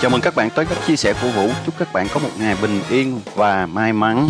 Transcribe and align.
Chào 0.00 0.10
mừng 0.10 0.20
các 0.20 0.34
bạn 0.34 0.48
tới 0.54 0.66
các 0.66 0.78
chia 0.86 0.96
sẻ 0.96 1.14
của 1.22 1.28
Vũ. 1.28 1.48
Chúc 1.66 1.74
các 1.78 1.92
bạn 1.92 2.06
có 2.14 2.20
một 2.20 2.30
ngày 2.38 2.56
bình 2.62 2.80
yên 2.90 3.20
và 3.34 3.66
may 3.66 3.92
mắn. 3.92 4.28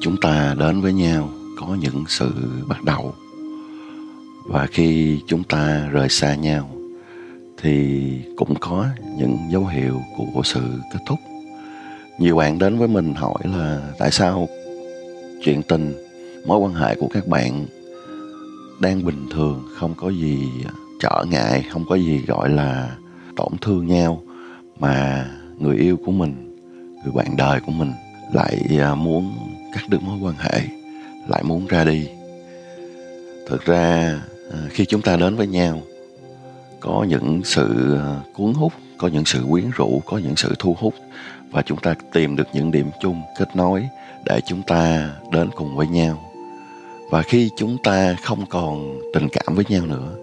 Chúng 0.00 0.16
ta 0.20 0.54
đến 0.58 0.80
với 0.80 0.92
nhau 0.92 1.30
có 1.60 1.66
những 1.80 2.04
sự 2.08 2.30
bắt 2.68 2.84
đầu 2.84 3.14
và 4.50 4.66
khi 4.66 5.18
chúng 5.26 5.42
ta 5.42 5.88
rời 5.92 6.08
xa 6.08 6.34
nhau, 6.34 6.70
thì 7.62 8.10
cũng 8.36 8.54
có 8.60 8.86
những 9.16 9.38
dấu 9.50 9.66
hiệu 9.66 10.02
của 10.16 10.42
sự 10.44 10.60
kết 10.92 10.98
thúc. 11.06 11.18
Nhiều 12.18 12.36
bạn 12.36 12.58
đến 12.58 12.78
với 12.78 12.88
mình 12.88 13.14
hỏi 13.14 13.38
là 13.44 13.80
tại 13.98 14.10
sao 14.10 14.48
chuyện 15.44 15.62
tình, 15.62 15.94
mối 16.46 16.58
quan 16.58 16.74
hệ 16.74 16.94
của 16.94 17.08
các 17.08 17.26
bạn 17.26 17.66
đang 18.80 19.04
bình 19.04 19.26
thường, 19.30 19.64
không 19.74 19.94
có 19.96 20.08
gì 20.08 20.48
trở 21.00 21.24
ngại, 21.30 21.64
không 21.70 21.84
có 21.88 21.96
gì 21.96 22.18
gọi 22.26 22.48
là 22.48 22.96
tổn 23.36 23.52
thương 23.60 23.86
nhau, 23.86 24.22
mà 24.78 25.26
người 25.58 25.76
yêu 25.76 25.96
của 26.04 26.12
mình, 26.12 26.56
người 27.04 27.12
bạn 27.14 27.36
đời 27.36 27.60
của 27.60 27.72
mình 27.72 27.92
lại 28.32 28.62
à, 28.80 28.94
muốn 28.94 29.32
cắt 29.74 29.82
đứt 29.88 30.02
mối 30.02 30.18
quan 30.22 30.34
hệ, 30.38 30.60
lại 31.28 31.42
muốn 31.42 31.66
ra 31.66 31.84
đi? 31.84 32.08
Thực 33.48 33.64
ra 33.64 34.20
Ờ, 34.50 34.58
khi 34.70 34.84
chúng 34.84 35.02
ta 35.02 35.16
đến 35.16 35.36
với 35.36 35.46
nhau, 35.46 35.82
có 36.80 37.06
những 37.08 37.40
sự 37.44 37.94
ờ, 37.98 38.20
cuốn 38.34 38.54
hút, 38.54 38.72
có 38.98 39.08
những 39.08 39.24
sự 39.24 39.44
quyến 39.50 39.70
rũ, 39.70 40.02
có 40.06 40.18
những 40.18 40.36
sự 40.36 40.54
thu 40.58 40.76
hút 40.78 40.94
và 41.50 41.62
chúng 41.62 41.78
ta 41.78 41.94
tìm 42.12 42.36
được 42.36 42.48
những 42.52 42.70
điểm 42.70 42.90
chung 43.00 43.22
kết 43.38 43.56
nối 43.56 43.88
để 44.24 44.40
chúng 44.46 44.62
ta 44.62 45.10
đến 45.32 45.50
cùng 45.56 45.76
với 45.76 45.86
nhau. 45.86 46.24
Và 47.10 47.22
khi 47.22 47.50
chúng 47.56 47.76
ta 47.84 48.16
không 48.22 48.46
còn 48.46 49.00
tình 49.14 49.28
cảm 49.32 49.54
với 49.54 49.64
nhau 49.68 49.86
nữa, 49.86 50.14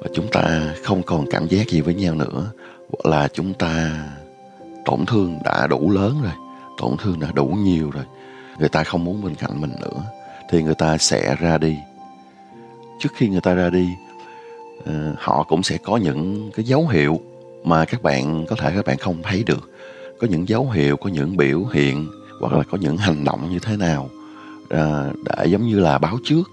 và 0.00 0.08
chúng 0.14 0.26
ta 0.32 0.74
không 0.84 1.02
còn 1.02 1.24
cảm 1.30 1.48
giác 1.48 1.68
gì 1.68 1.80
với 1.80 1.94
nhau 1.94 2.14
nữa 2.14 2.50
hoặc 2.92 3.10
là 3.10 3.28
chúng 3.32 3.54
ta, 3.54 4.04
tổn 4.84 5.06
thương 5.06 5.38
đã 5.44 5.66
đủ 5.66 5.90
lớn 5.90 6.20
rồi, 6.22 6.32
tổn 6.78 6.96
thương 7.02 7.20
đã 7.20 7.28
đủ 7.34 7.46
nhiều 7.46 7.90
rồi. 7.90 8.04
Người 8.58 8.68
ta 8.68 8.84
không 8.84 9.04
muốn 9.04 9.22
bên 9.22 9.34
cạnh 9.34 9.60
mình 9.60 9.72
nữa, 9.80 10.02
thì 10.50 10.62
người 10.62 10.74
ta 10.74 10.98
sẽ 10.98 11.36
ra 11.40 11.58
đi 11.58 11.76
trước 13.00 13.12
khi 13.14 13.28
người 13.28 13.40
ta 13.40 13.54
ra 13.54 13.70
đi 13.70 13.88
ờ, 14.84 15.14
họ 15.18 15.42
cũng 15.48 15.62
sẽ 15.62 15.78
có 15.78 15.96
những 15.96 16.50
cái 16.54 16.64
dấu 16.64 16.88
hiệu 16.88 17.20
mà 17.64 17.84
các 17.84 18.02
bạn 18.02 18.46
có 18.48 18.56
thể 18.56 18.72
các 18.76 18.86
bạn 18.86 18.98
không 18.98 19.22
thấy 19.22 19.44
được. 19.46 19.70
Có 20.20 20.26
những 20.30 20.48
dấu 20.48 20.70
hiệu 20.70 20.96
có 20.96 21.10
những 21.10 21.36
biểu 21.36 21.64
hiện 21.64 22.06
hoặc 22.40 22.52
là 22.52 22.62
có 22.70 22.78
những 22.80 22.96
hành 22.96 23.24
động 23.24 23.50
như 23.50 23.58
thế 23.58 23.76
nào 23.76 24.10
ờ, 24.68 25.12
để 25.24 25.46
giống 25.46 25.66
như 25.66 25.80
là 25.80 25.98
báo 25.98 26.18
trước 26.24 26.50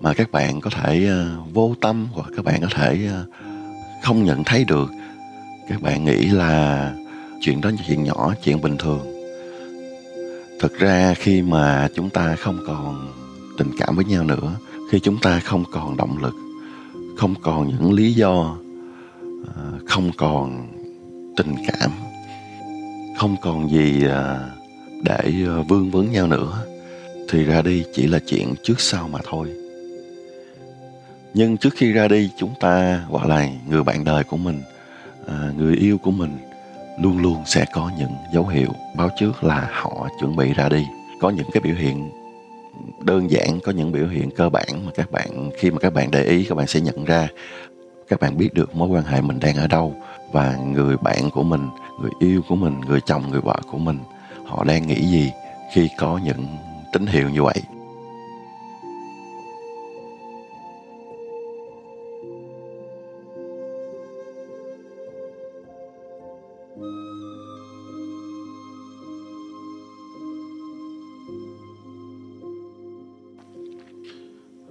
mà 0.00 0.14
các 0.14 0.32
bạn 0.32 0.60
có 0.60 0.70
thể 0.70 1.06
ờ, 1.06 1.36
vô 1.52 1.74
tâm 1.80 2.06
hoặc 2.12 2.30
các 2.36 2.44
bạn 2.44 2.60
có 2.60 2.68
thể 2.70 3.08
ờ, 3.12 3.24
không 4.02 4.24
nhận 4.24 4.44
thấy 4.44 4.64
được. 4.64 4.90
Các 5.68 5.82
bạn 5.82 6.04
nghĩ 6.04 6.26
là 6.26 6.92
chuyện 7.40 7.60
đó 7.60 7.70
là 7.70 7.76
chuyện 7.88 8.04
nhỏ 8.04 8.34
chuyện 8.44 8.60
bình 8.60 8.76
thường. 8.78 9.00
Thực 10.60 10.78
ra 10.78 11.14
khi 11.14 11.42
mà 11.42 11.88
chúng 11.94 12.10
ta 12.10 12.36
không 12.36 12.58
còn 12.66 13.12
tình 13.58 13.70
cảm 13.78 13.96
với 13.96 14.04
nhau 14.04 14.24
nữa 14.24 14.56
khi 14.90 15.00
chúng 15.00 15.18
ta 15.22 15.40
không 15.40 15.64
còn 15.72 15.96
động 15.96 16.18
lực, 16.22 16.34
không 17.16 17.34
còn 17.42 17.68
những 17.68 17.92
lý 17.92 18.12
do 18.12 18.56
à, 19.56 19.62
không 19.86 20.10
còn 20.16 20.68
tình 21.36 21.54
cảm, 21.68 21.90
không 23.18 23.36
còn 23.42 23.70
gì 23.70 24.04
à, 24.08 24.50
để 25.04 25.32
à, 25.46 25.62
vương 25.68 25.90
vấn 25.90 26.12
nhau 26.12 26.26
nữa, 26.26 26.66
thì 27.28 27.44
ra 27.44 27.62
đi 27.62 27.84
chỉ 27.94 28.06
là 28.06 28.18
chuyện 28.26 28.54
trước 28.62 28.80
sau 28.80 29.08
mà 29.08 29.18
thôi. 29.24 29.52
Nhưng 31.34 31.56
trước 31.56 31.74
khi 31.76 31.92
ra 31.92 32.08
đi, 32.08 32.30
chúng 32.38 32.54
ta, 32.60 33.04
gọi 33.10 33.28
là 33.28 33.48
người 33.68 33.82
bạn 33.82 34.04
đời 34.04 34.24
của 34.24 34.36
mình 34.36 34.62
người 35.56 35.76
yêu 35.76 35.98
của 35.98 36.10
mình, 36.10 36.38
luôn 37.00 37.18
luôn 37.18 37.42
sẽ 37.46 37.64
có 37.72 37.90
những 37.98 38.10
dấu 38.34 38.46
hiệu 38.46 38.68
báo 38.96 39.08
trước 39.18 39.44
là 39.44 39.70
họ 39.72 40.08
chuẩn 40.20 40.36
bị 40.36 40.52
ra 40.52 40.68
đi, 40.68 40.84
có 41.20 41.30
những 41.30 41.46
cái 41.52 41.60
biểu 41.60 41.74
hiện 41.74 42.10
đơn 43.00 43.30
giản, 43.30 43.60
có 43.60 43.72
những 43.72 43.92
biểu 43.92 44.08
hiện 44.08 44.30
cơ 44.30 44.48
bản 44.48 44.86
mà 44.86 44.92
các 44.94 45.10
bạn, 45.10 45.50
khi 45.58 45.70
mà 45.70 45.78
các 45.78 45.94
bạn 45.94 46.10
để 46.10 46.24
ý, 46.24 46.44
các 46.44 46.54
bạn 46.54 46.66
sẽ 46.66 46.80
nhận 46.80 47.04
ra 47.04 47.28
các 48.08 48.20
bạn 48.20 48.36
biết 48.36 48.54
được 48.54 48.74
mối 48.74 48.88
quan 48.88 49.04
hệ 49.04 49.20
mình 49.20 49.38
đang 49.40 49.56
ở 49.56 49.66
đâu. 49.66 49.94
Và 50.32 50.56
người 50.56 50.96
bạn 50.96 51.30
của 51.30 51.42
mình, 51.42 51.68
người 52.00 52.10
yêu 52.18 52.42
của 52.48 52.56
mình, 52.56 52.80
người 52.88 53.00
chồng, 53.06 53.30
người 53.30 53.40
vợ 53.40 53.60
của 53.70 53.78
mình, 53.78 53.98
họ 54.46 54.64
đang 54.64 54.86
nghĩ 54.86 55.06
gì 55.06 55.32
khi 55.74 55.88
có 55.98 56.20
những 56.24 56.46
tín 56.92 57.06
hiệu 57.06 57.30
như 57.30 57.42
vậy. 57.42 57.62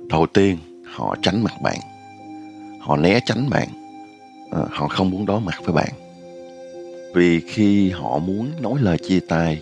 Đầu 0.10 0.26
tiên 0.26 0.58
họ 0.96 1.16
tránh 1.22 1.44
mặt 1.44 1.62
bạn. 1.62 1.78
Họ 2.80 2.98
né 2.98 3.20
tránh 3.26 3.50
bạn. 3.50 3.68
À, 4.52 4.62
họ 4.72 4.88
không 4.88 5.10
muốn 5.10 5.26
đối 5.26 5.40
mặt 5.40 5.56
với 5.64 5.74
bạn. 5.74 5.90
Vì 7.16 7.40
khi 7.40 7.90
họ 7.90 8.20
muốn 8.20 8.52
nói 8.62 8.74
lời 8.82 8.98
chia 8.98 9.20
tay 9.20 9.62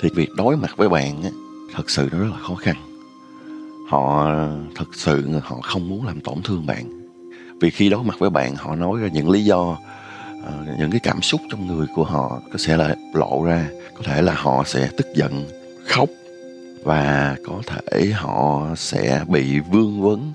thì 0.00 0.08
việc 0.14 0.28
đối 0.36 0.56
mặt 0.56 0.76
với 0.76 0.88
bạn 0.88 1.22
á, 1.22 1.30
thật 1.74 1.90
sự 1.90 2.08
nó 2.12 2.18
rất 2.18 2.28
là 2.30 2.38
khó 2.38 2.54
khăn. 2.54 2.76
Họ 3.88 4.30
thật 4.74 4.88
sự 4.94 5.28
họ 5.42 5.60
không 5.62 5.88
muốn 5.88 6.06
làm 6.06 6.20
tổn 6.20 6.42
thương 6.42 6.66
bạn. 6.66 7.08
Vì 7.60 7.70
khi 7.70 7.88
đối 7.88 8.04
mặt 8.04 8.18
với 8.18 8.30
bạn 8.30 8.54
họ 8.56 8.76
nói 8.76 9.00
ra 9.00 9.08
những 9.08 9.30
lý 9.30 9.44
do 9.44 9.78
à, 10.46 10.52
những 10.78 10.90
cái 10.90 11.00
cảm 11.00 11.22
xúc 11.22 11.40
trong 11.50 11.66
người 11.66 11.86
của 11.94 12.04
họ 12.04 12.40
có 12.52 12.58
sẽ 12.58 12.76
là 12.76 12.94
lộ 13.14 13.44
ra. 13.44 13.68
Có 13.94 14.02
thể 14.04 14.22
là 14.22 14.34
họ 14.34 14.64
sẽ 14.66 14.88
tức 14.96 15.06
giận 15.14 15.44
khóc 15.86 16.08
và 16.84 17.36
có 17.46 17.62
thể 17.66 18.06
họ 18.12 18.66
sẽ 18.76 19.24
bị 19.28 19.60
vương 19.60 20.02
vấn, 20.02 20.32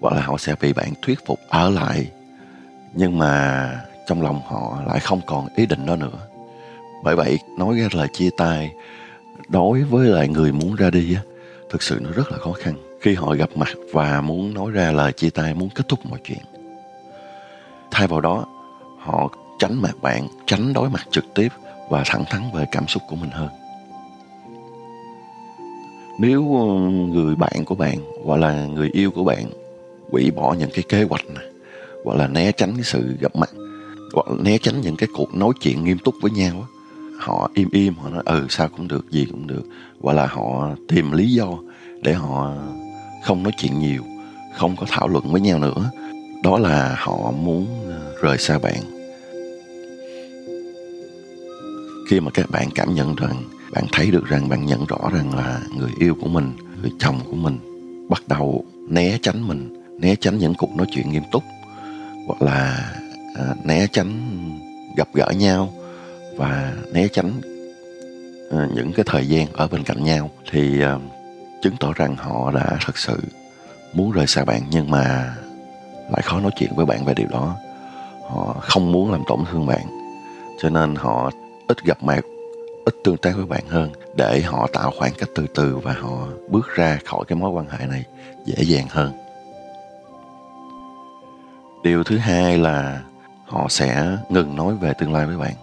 hoặc 0.00 0.14
là 0.14 0.22
họ 0.22 0.38
sẽ 0.38 0.54
bị 0.60 0.72
bạn 0.72 0.92
thuyết 1.02 1.26
phục 1.26 1.38
ở 1.48 1.70
lại. 1.70 2.10
Nhưng 2.94 3.18
mà 3.18 3.70
trong 4.06 4.22
lòng 4.22 4.40
họ 4.46 4.78
lại 4.86 5.00
không 5.00 5.20
còn 5.26 5.48
ý 5.56 5.66
định 5.66 5.86
đó 5.86 5.96
nữa. 5.96 6.18
Bởi 7.04 7.16
vậy, 7.16 7.38
nói 7.58 7.78
ra 7.78 7.88
lời 7.92 8.08
chia 8.12 8.30
tay, 8.36 8.70
đối 9.48 9.82
với 9.82 10.08
lại 10.08 10.28
người 10.28 10.52
muốn 10.52 10.74
ra 10.74 10.90
đi 10.90 11.14
á, 11.14 11.22
thực 11.70 11.82
sự 11.82 12.00
nó 12.02 12.10
rất 12.10 12.32
là 12.32 12.38
khó 12.38 12.52
khăn. 12.52 12.74
Khi 13.00 13.14
họ 13.14 13.34
gặp 13.34 13.48
mặt 13.54 13.68
và 13.92 14.20
muốn 14.20 14.54
nói 14.54 14.70
ra 14.70 14.90
lời 14.90 15.12
chia 15.12 15.30
tay, 15.30 15.54
muốn 15.54 15.68
kết 15.74 15.88
thúc 15.88 16.06
mọi 16.06 16.18
chuyện. 16.24 16.42
Thay 17.90 18.06
vào 18.06 18.20
đó, 18.20 18.46
họ 18.98 19.30
tránh 19.58 19.82
mặt 19.82 19.94
bạn, 20.02 20.28
tránh 20.46 20.72
đối 20.72 20.90
mặt 20.90 21.06
trực 21.10 21.24
tiếp 21.34 21.48
và 21.88 22.02
thẳng 22.06 22.24
thắn 22.30 22.42
về 22.54 22.64
cảm 22.72 22.86
xúc 22.86 23.02
của 23.08 23.16
mình 23.16 23.30
hơn 23.30 23.48
nếu 26.20 26.56
ờ, 26.56 26.90
người 26.90 27.36
bạn 27.36 27.64
của 27.64 27.74
bạn, 27.74 27.98
hoặc 28.24 28.36
là 28.36 28.66
người 28.66 28.90
yêu 28.92 29.10
của 29.10 29.24
bạn 29.24 29.44
hủy 30.10 30.30
bỏ 30.30 30.54
những 30.58 30.70
cái 30.74 30.84
kế 30.88 31.02
hoạch 31.02 31.26
này, 31.34 31.44
hoặc 32.04 32.18
là 32.18 32.28
né 32.28 32.52
tránh 32.52 32.72
cái 32.74 32.84
sự 32.84 33.16
gặp 33.20 33.36
mặt, 33.36 33.50
hoặc 34.14 34.28
là 34.28 34.42
né 34.42 34.58
tránh 34.58 34.80
những 34.80 34.96
cái 34.96 35.08
cuộc 35.16 35.34
nói 35.34 35.52
chuyện 35.60 35.84
nghiêm 35.84 35.98
túc 35.98 36.14
với 36.22 36.30
nhau 36.30 36.66
họ 37.20 37.50
im 37.54 37.68
im, 37.72 37.94
họ 37.94 38.10
nói 38.10 38.22
ừ 38.26 38.46
sao 38.48 38.68
cũng 38.68 38.88
được, 38.88 39.10
gì 39.10 39.26
cũng 39.30 39.46
được. 39.46 39.62
Hoặc 40.00 40.12
là 40.12 40.26
họ 40.26 40.70
tìm 40.88 41.12
lý 41.12 41.32
do 41.32 41.46
để 42.02 42.12
họ 42.12 42.54
không 43.24 43.42
nói 43.42 43.52
chuyện 43.58 43.78
nhiều, 43.78 44.02
không 44.56 44.76
có 44.76 44.86
thảo 44.88 45.08
luận 45.08 45.32
với 45.32 45.40
nhau 45.40 45.58
nữa. 45.58 45.90
Đó 46.42 46.58
là 46.58 46.96
họ 46.98 47.30
muốn 47.30 47.66
rời 48.22 48.38
xa 48.38 48.58
bạn. 48.58 48.99
Khi 52.10 52.20
mà 52.20 52.30
các 52.30 52.50
bạn 52.50 52.68
cảm 52.74 52.94
nhận 52.94 53.14
rằng 53.14 53.42
bạn 53.72 53.84
thấy 53.92 54.10
được 54.10 54.26
rằng 54.26 54.48
bạn 54.48 54.66
nhận 54.66 54.86
rõ 54.86 54.98
rằng 55.12 55.34
là 55.34 55.60
người 55.76 55.90
yêu 55.98 56.16
của 56.20 56.28
mình 56.28 56.52
người 56.82 56.90
chồng 56.98 57.20
của 57.30 57.36
mình 57.36 57.58
bắt 58.08 58.22
đầu 58.28 58.64
né 58.88 59.18
tránh 59.22 59.48
mình 59.48 59.82
né 60.00 60.14
tránh 60.20 60.38
những 60.38 60.54
cuộc 60.54 60.76
nói 60.76 60.86
chuyện 60.90 61.10
nghiêm 61.10 61.22
túc 61.32 61.42
hoặc 62.26 62.42
là 62.42 62.92
à, 63.34 63.54
né 63.64 63.86
tránh 63.92 64.20
gặp 64.96 65.08
gỡ 65.14 65.30
nhau 65.30 65.72
và 66.36 66.72
né 66.92 67.08
tránh 67.08 67.40
à, 68.50 68.68
những 68.74 68.92
cái 68.92 69.04
thời 69.08 69.28
gian 69.28 69.46
ở 69.52 69.68
bên 69.68 69.82
cạnh 69.82 70.04
nhau 70.04 70.30
thì 70.50 70.82
à, 70.82 70.98
chứng 71.62 71.74
tỏ 71.80 71.92
rằng 71.92 72.16
họ 72.16 72.52
đã 72.52 72.76
thật 72.84 72.98
sự 72.98 73.18
muốn 73.92 74.10
rời 74.10 74.26
xa 74.26 74.44
bạn 74.44 74.62
nhưng 74.70 74.90
mà 74.90 75.34
lại 76.10 76.22
khó 76.22 76.40
nói 76.40 76.50
chuyện 76.56 76.70
với 76.76 76.86
bạn 76.86 77.04
về 77.04 77.14
điều 77.14 77.28
đó. 77.28 77.56
Họ 78.30 78.56
không 78.60 78.92
muốn 78.92 79.12
làm 79.12 79.22
tổn 79.28 79.40
thương 79.50 79.66
bạn 79.66 79.86
cho 80.62 80.70
nên 80.70 80.94
họ 80.94 81.30
ít 81.70 81.84
gặp 81.84 82.02
mặt, 82.02 82.20
ít 82.84 82.94
tương 83.04 83.16
tác 83.16 83.36
với 83.36 83.46
bạn 83.46 83.64
hơn 83.68 83.90
để 84.16 84.40
họ 84.40 84.68
tạo 84.72 84.92
khoảng 84.98 85.12
cách 85.18 85.28
từ 85.34 85.46
từ 85.54 85.76
và 85.76 85.92
họ 85.92 86.26
bước 86.48 86.68
ra 86.74 86.98
khỏi 87.04 87.24
cái 87.28 87.36
mối 87.36 87.50
quan 87.50 87.66
hệ 87.68 87.86
này 87.86 88.04
dễ 88.46 88.64
dàng 88.64 88.86
hơn. 88.90 89.12
Điều 91.82 92.04
thứ 92.04 92.16
hai 92.16 92.58
là 92.58 93.02
họ 93.46 93.66
sẽ 93.68 94.16
ngừng 94.28 94.56
nói 94.56 94.74
về 94.80 94.92
tương 94.98 95.12
lai 95.12 95.26
với 95.26 95.36
bạn. 95.36 95.54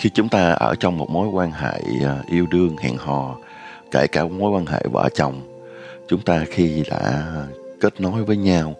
Khi 0.00 0.10
chúng 0.14 0.28
ta 0.28 0.52
ở 0.52 0.74
trong 0.80 0.98
một 0.98 1.10
mối 1.10 1.28
quan 1.28 1.52
hệ 1.52 1.80
à, 2.04 2.18
yêu 2.26 2.46
đương, 2.50 2.76
hẹn 2.76 2.96
hò, 2.96 3.36
kể 3.90 4.06
cả 4.06 4.24
mối 4.24 4.50
quan 4.50 4.66
hệ 4.66 4.82
vợ 4.92 5.08
chồng, 5.14 5.40
chúng 6.08 6.20
ta 6.20 6.44
khi 6.50 6.84
đã 6.90 7.24
kết 7.80 8.00
nối 8.00 8.24
với 8.24 8.36
nhau, 8.36 8.74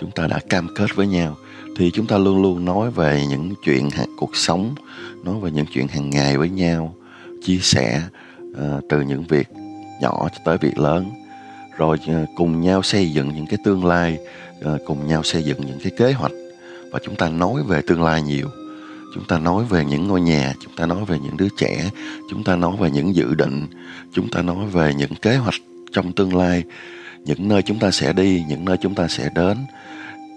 chúng 0.00 0.10
ta 0.10 0.26
đã 0.26 0.38
cam 0.48 0.68
kết 0.76 0.86
với 0.94 1.06
nhau 1.06 1.36
thì 1.76 1.90
chúng 1.90 2.06
ta 2.06 2.18
luôn 2.18 2.42
luôn 2.42 2.64
nói 2.64 2.90
về 2.90 3.26
những 3.28 3.54
chuyện 3.64 3.88
cuộc 4.16 4.36
sống 4.36 4.74
nói 5.24 5.34
về 5.40 5.50
những 5.50 5.66
chuyện 5.66 5.88
hàng 5.88 6.10
ngày 6.10 6.38
với 6.38 6.48
nhau 6.48 6.94
chia 7.44 7.58
sẻ 7.58 8.02
uh, 8.40 8.84
từ 8.88 9.00
những 9.00 9.24
việc 9.28 9.48
nhỏ 10.00 10.28
cho 10.32 10.38
tới 10.44 10.58
việc 10.58 10.78
lớn. 10.78 11.10
Rồi 11.76 11.98
uh, 12.10 12.28
cùng 12.36 12.60
nhau 12.60 12.82
xây 12.82 13.10
dựng 13.10 13.34
những 13.34 13.46
cái 13.46 13.58
tương 13.64 13.84
lai 13.84 14.18
uh, 14.60 14.80
cùng 14.86 15.06
nhau 15.06 15.22
xây 15.22 15.42
dựng 15.42 15.60
những 15.66 15.78
cái 15.82 15.92
kế 15.98 16.12
hoạch. 16.12 16.32
Và 16.92 16.98
chúng 17.04 17.16
ta 17.16 17.28
nói 17.28 17.62
về 17.68 17.82
tương 17.86 18.02
lai 18.02 18.22
nhiều. 18.22 18.48
Chúng 19.14 19.24
ta 19.24 19.38
nói 19.38 19.64
về 19.64 19.84
những 19.84 20.08
ngôi 20.08 20.20
nhà 20.20 20.54
chúng 20.60 20.76
ta 20.76 20.86
nói 20.86 21.04
về 21.04 21.18
những 21.18 21.36
đứa 21.36 21.48
trẻ 21.58 21.90
chúng 22.30 22.44
ta 22.44 22.56
nói 22.56 22.76
về 22.80 22.90
những 22.90 23.14
dự 23.14 23.34
định 23.34 23.66
chúng 24.12 24.28
ta 24.30 24.42
nói 24.42 24.66
về 24.66 24.94
những 24.94 25.14
kế 25.14 25.36
hoạch 25.36 25.54
trong 25.92 26.12
tương 26.12 26.36
lai. 26.36 26.62
Những 27.24 27.48
nơi 27.48 27.62
chúng 27.62 27.78
ta 27.78 27.90
sẽ 27.90 28.12
đi 28.12 28.44
những 28.48 28.64
nơi 28.64 28.76
chúng 28.76 28.94
ta 28.94 29.08
sẽ 29.08 29.30
đến 29.34 29.56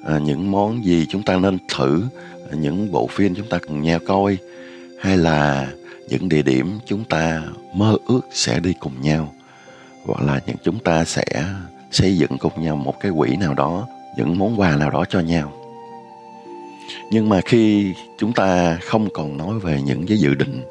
à, 0.05 0.19
những 0.19 0.51
món 0.51 0.85
gì 0.85 1.05
chúng 1.09 1.23
ta 1.23 1.37
nên 1.37 1.57
thử 1.75 2.03
à, 2.51 2.55
những 2.55 2.91
bộ 2.91 3.07
phim 3.07 3.35
chúng 3.35 3.49
ta 3.49 3.59
cùng 3.67 3.81
nhau 3.81 3.99
coi 4.07 4.37
hay 4.99 5.17
là 5.17 5.67
những 6.09 6.29
địa 6.29 6.41
điểm 6.41 6.79
chúng 6.85 7.03
ta 7.03 7.43
mơ 7.73 7.97
ước 8.07 8.21
sẽ 8.31 8.59
đi 8.59 8.73
cùng 8.79 9.01
nhau 9.01 9.33
hoặc 10.05 10.25
là 10.25 10.41
những 10.47 10.57
chúng 10.63 10.79
ta 10.79 11.05
sẽ 11.05 11.25
xây 11.91 12.17
dựng 12.17 12.37
cùng 12.37 12.63
nhau 12.63 12.75
một 12.75 12.99
cái 12.99 13.11
quỹ 13.17 13.35
nào 13.35 13.53
đó 13.53 13.87
những 14.17 14.37
món 14.39 14.59
quà 14.59 14.75
nào 14.75 14.89
đó 14.89 15.05
cho 15.09 15.19
nhau. 15.19 15.53
Nhưng 17.11 17.29
mà 17.29 17.41
khi 17.45 17.93
chúng 18.17 18.33
ta 18.33 18.77
không 18.81 19.07
còn 19.13 19.37
nói 19.37 19.59
về 19.59 19.81
những 19.81 20.07
cái 20.07 20.17
dự 20.17 20.35
định 20.35 20.61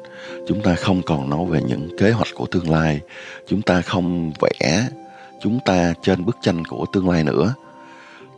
chúng 0.47 0.61
ta 0.61 0.75
không 0.75 1.01
còn 1.01 1.29
nói 1.29 1.45
về 1.49 1.61
những 1.67 1.89
kế 1.99 2.11
hoạch 2.11 2.27
của 2.35 2.45
tương 2.45 2.69
lai 2.69 2.99
chúng 3.47 3.61
ta 3.61 3.81
không 3.81 4.31
vẽ 4.41 4.87
chúng 5.41 5.59
ta 5.65 5.93
trên 6.01 6.25
bức 6.25 6.37
tranh 6.41 6.65
của 6.65 6.85
tương 6.93 7.09
lai 7.09 7.23
nữa 7.23 7.53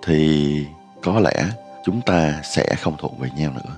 thì 0.05 0.65
có 1.03 1.19
lẽ 1.19 1.49
chúng 1.85 2.01
ta 2.05 2.41
sẽ 2.55 2.75
không 2.81 2.95
thuộc 2.99 3.19
về 3.19 3.29
nhau 3.37 3.53
nữa. 3.53 3.75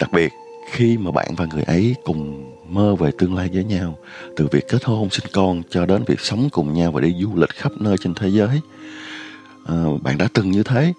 Đặc 0.00 0.12
biệt 0.12 0.32
khi 0.70 0.98
mà 0.98 1.10
bạn 1.10 1.34
và 1.36 1.46
người 1.46 1.62
ấy 1.62 1.94
cùng 2.04 2.52
mơ 2.68 2.94
về 2.94 3.10
tương 3.18 3.34
lai 3.34 3.50
với 3.52 3.64
nhau 3.64 3.98
từ 4.36 4.48
việc 4.52 4.68
kết 4.68 4.84
hôn 4.84 5.10
sinh 5.10 5.26
con 5.32 5.62
cho 5.70 5.86
đến 5.86 6.04
việc 6.06 6.20
sống 6.20 6.48
cùng 6.52 6.74
nhau 6.74 6.92
và 6.92 7.00
đi 7.00 7.14
du 7.20 7.36
lịch 7.36 7.50
khắp 7.50 7.72
nơi 7.80 7.96
trên 8.00 8.14
thế 8.14 8.28
giới 8.28 8.60
à, 9.66 9.84
bạn 10.02 10.18
đã 10.18 10.28
từng 10.34 10.50
như 10.50 10.62
thế. 10.62 10.92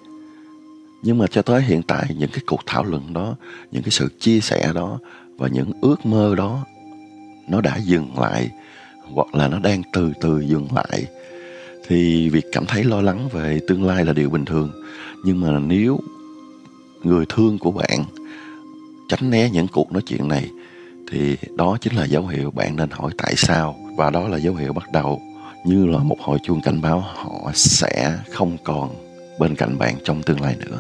Nhưng 1.04 1.18
mà 1.18 1.28
cho 1.28 1.42
tới 1.42 1.62
hiện 1.62 1.82
tại 1.84 2.06
những 2.18 2.30
cái 2.30 2.42
cuộc 2.48 2.62
thảo 2.66 2.84
luận 2.84 3.14
đó 3.14 3.36
những 3.72 3.84
cái 3.84 3.92
sự 3.92 4.10
chia 4.20 4.40
sẻ 4.40 4.72
đó 4.76 5.00
và 5.38 5.48
những 5.48 5.72
ước 5.82 6.06
mơ 6.06 6.36
đó 6.38 6.66
nó 7.50 7.62
đã 7.62 7.78
dừng 7.78 8.20
lại 8.20 8.50
hoặc 9.14 9.36
là 9.36 9.48
nó 9.48 9.60
đang 9.60 9.82
từ 9.94 10.14
từ 10.22 10.40
dừng 10.40 10.68
lại 10.76 11.06
thì 11.88 12.30
việc 12.30 12.46
cảm 12.52 12.66
thấy 12.66 12.84
lo 12.84 13.02
lắng 13.02 13.30
về 13.32 13.60
tương 13.68 13.86
lai 13.86 14.06
là 14.06 14.14
điều 14.14 14.30
bình 14.30 14.46
thường. 14.46 14.72
Nhưng 15.24 15.42
mà 15.42 15.60
nếu 15.60 16.00
người 17.04 17.26
thương 17.30 17.60
của 17.60 17.72
bạn 17.72 18.04
tránh 19.10 19.30
né 19.30 19.50
những 19.50 19.68
cuộc 19.68 19.92
nói 19.92 20.02
chuyện 20.06 20.28
này, 20.28 20.50
thì 21.12 21.38
đó 21.56 21.78
chính 21.82 21.96
là 21.96 22.06
dấu 22.06 22.28
hiệu 22.28 22.52
bạn 22.52 22.76
nên 22.76 22.90
hỏi 22.90 23.12
tại 23.18 23.34
sao. 23.36 23.76
Và 23.98 24.10
đó 24.10 24.28
là 24.28 24.38
dấu 24.38 24.56
hiệu 24.56 24.74
bắt 24.74 24.92
đầu 24.94 25.22
như 25.66 25.86
là 25.86 25.98
một 25.98 26.18
hồi 26.20 26.40
chuông 26.44 26.62
cảnh 26.62 26.82
báo 26.82 27.00
họ 27.00 27.52
sẽ 27.54 28.18
không 28.32 28.58
còn 28.64 28.90
bên 29.40 29.56
cạnh 29.56 29.78
bạn 29.78 29.96
trong 30.04 30.24
tương 30.24 30.42
lai 30.42 30.56
nữa. 30.60 30.80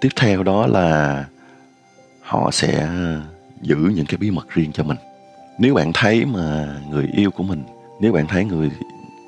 Tiếp 0.00 0.08
theo 0.16 0.42
đó 0.42 0.66
là 0.66 1.24
họ 2.20 2.50
sẽ 2.52 2.90
giữ 3.62 3.76
những 3.76 4.06
cái 4.06 4.16
bí 4.16 4.30
mật 4.30 4.48
riêng 4.48 4.72
cho 4.72 4.84
mình 4.84 4.96
nếu 5.58 5.74
bạn 5.74 5.90
thấy 5.94 6.24
mà 6.24 6.76
người 6.90 7.08
yêu 7.16 7.30
của 7.30 7.42
mình, 7.42 7.64
nếu 8.00 8.12
bạn 8.12 8.26
thấy 8.26 8.44
người 8.44 8.70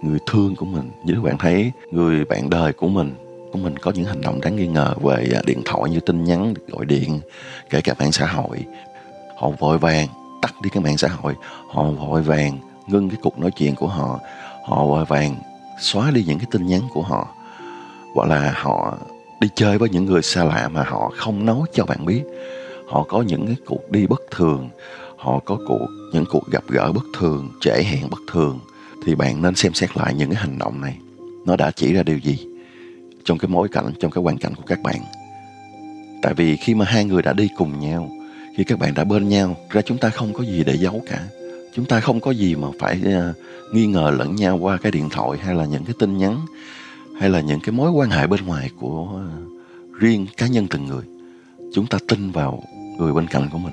người 0.03 0.19
thương 0.27 0.57
của 0.57 0.67
mình, 0.67 0.91
nếu 1.05 1.23
bạn 1.23 1.39
thấy 1.39 1.73
người 1.91 2.25
bạn 2.25 2.51
đời 2.51 2.73
của 2.73 2.89
mình 2.89 3.15
của 3.53 3.59
mình 3.59 3.77
có 3.77 3.93
những 3.95 4.05
hành 4.05 4.21
động 4.21 4.41
đáng 4.41 4.57
nghi 4.57 4.67
ngờ 4.67 4.95
về 5.03 5.29
à, 5.35 5.41
điện 5.47 5.63
thoại 5.65 5.91
như 5.91 6.01
tin 6.01 6.25
nhắn, 6.25 6.55
gọi 6.69 6.85
điện, 6.85 7.21
kể 7.71 7.81
cả 7.81 7.95
mạng 7.99 8.13
xã 8.13 8.27
hội, 8.27 8.59
họ 9.37 9.51
vội 9.59 9.79
vàng 9.79 10.09
tắt 10.43 10.55
đi 10.63 10.71
cái 10.71 10.83
mạng 10.83 10.99
xã 10.99 11.09
hội, 11.09 11.35
họ 11.69 11.83
vội 11.91 12.23
vàng 12.23 12.59
ngưng 12.87 13.09
cái 13.09 13.19
cuộc 13.23 13.39
nói 13.39 13.51
chuyện 13.51 13.75
của 13.75 13.87
họ 13.87 14.21
họ 14.67 14.87
vội 14.87 15.05
vàng 15.05 15.35
xóa 15.79 16.11
đi 16.11 16.25
những 16.27 16.39
cái 16.39 16.47
tin 16.51 16.67
nhắn 16.67 16.81
của 16.95 17.03
họ. 17.03 17.29
Hoặc 18.15 18.29
là 18.29 18.55
họ 18.57 18.99
đi 19.41 19.49
chơi 19.55 19.79
với 19.79 19.89
những 19.89 20.05
người 20.05 20.23
xa 20.23 20.45
lạ 20.45 20.69
mà 20.73 20.83
họ 20.83 21.13
không 21.17 21.47
nói 21.47 21.61
cho 21.73 21.85
bạn 21.85 22.07
biết. 22.07 22.23
Họ 22.89 23.05
có 23.09 23.23
những 23.23 23.47
cái 23.47 23.57
cuộc 23.67 23.91
đi 23.91 24.07
bất 24.07 24.21
thường 24.31 24.69
họ 25.17 25.39
có 25.45 25.59
cuộc 25.69 25.87
những 26.13 26.25
cuộc 26.31 26.51
gặp 26.51 26.65
gỡ 26.69 26.93
bất 26.93 27.05
thường 27.19 27.51
trễ 27.61 27.83
hẹn 27.83 28.11
bất 28.11 28.21
thường. 28.33 28.59
Thì 29.05 29.15
bạn 29.15 29.43
nên 29.43 29.55
xem 29.55 29.75
xét 29.75 29.97
lại 29.97 30.15
những 30.15 30.31
cái 30.31 30.41
hành 30.41 30.59
động 30.59 30.81
này. 30.81 30.99
Nó 31.47 31.57
đã 31.57 31.71
chỉ 31.71 31.93
ra 31.93 32.03
điều 32.03 32.19
gì 32.19 32.47
trong 33.25 33.39
cái 33.39 33.49
mối 33.49 33.69
cảnh 33.69 33.93
trong 34.01 34.11
cái 34.11 34.25
hoàn 34.25 34.39
cảnh 34.39 34.55
của 34.55 34.63
các 34.67 34.83
bạn? 34.83 35.01
Tại 36.23 36.35
vì 36.35 36.57
khi 36.57 36.75
mà 36.75 36.85
hai 36.85 37.05
người 37.05 37.23
đã 37.23 37.33
đi 37.33 37.49
cùng 37.57 37.81
nhau 37.81 38.11
khi 38.57 38.65
các 38.65 38.79
bạn 38.79 38.95
đã 38.95 39.05
bên 39.05 39.29
nhau 39.29 39.57
ra 39.71 39.83
chúng 39.83 39.99
ta 39.99 40.11
không 40.11 40.33
có 40.33 40.45
gì 40.45 40.65
để 40.65 40.77
giấu 40.77 41.03
cả. 41.11 41.29
Chúng 41.75 41.85
ta 41.85 42.01
không 42.01 42.21
có 42.21 42.31
gì 42.31 42.55
mà 42.55 42.69
phải 42.79 43.01
uh, 43.01 43.75
nghi 43.75 43.87
ngờ 43.87 44.15
lẫn 44.19 44.37
nhau 44.37 44.59
qua 44.59 44.79
cái 44.83 44.93
điện 44.93 45.09
thoại 45.11 45.39
hay 45.39 45.55
là 45.55 45.65
những 45.65 45.85
cái 45.85 45.95
tin 45.99 46.19
nhắn 46.19 46.41
hay 47.21 47.31
là 47.31 47.41
những 47.41 47.61
cái 47.61 47.73
mối 47.73 47.91
quan 47.91 48.11
hệ 48.11 48.27
bên 48.27 48.47
ngoài 48.47 48.71
của 48.81 49.03
uh, 49.03 50.01
riêng 50.01 50.27
cá 50.37 50.47
nhân 50.47 50.67
từng 50.71 50.87
người. 50.87 51.05
Chúng 51.75 51.87
ta 51.87 51.99
tin 52.09 52.31
vào 52.31 52.63
người 52.99 53.13
bên 53.13 53.27
cạnh 53.27 53.49
của 53.53 53.59
mình. 53.59 53.73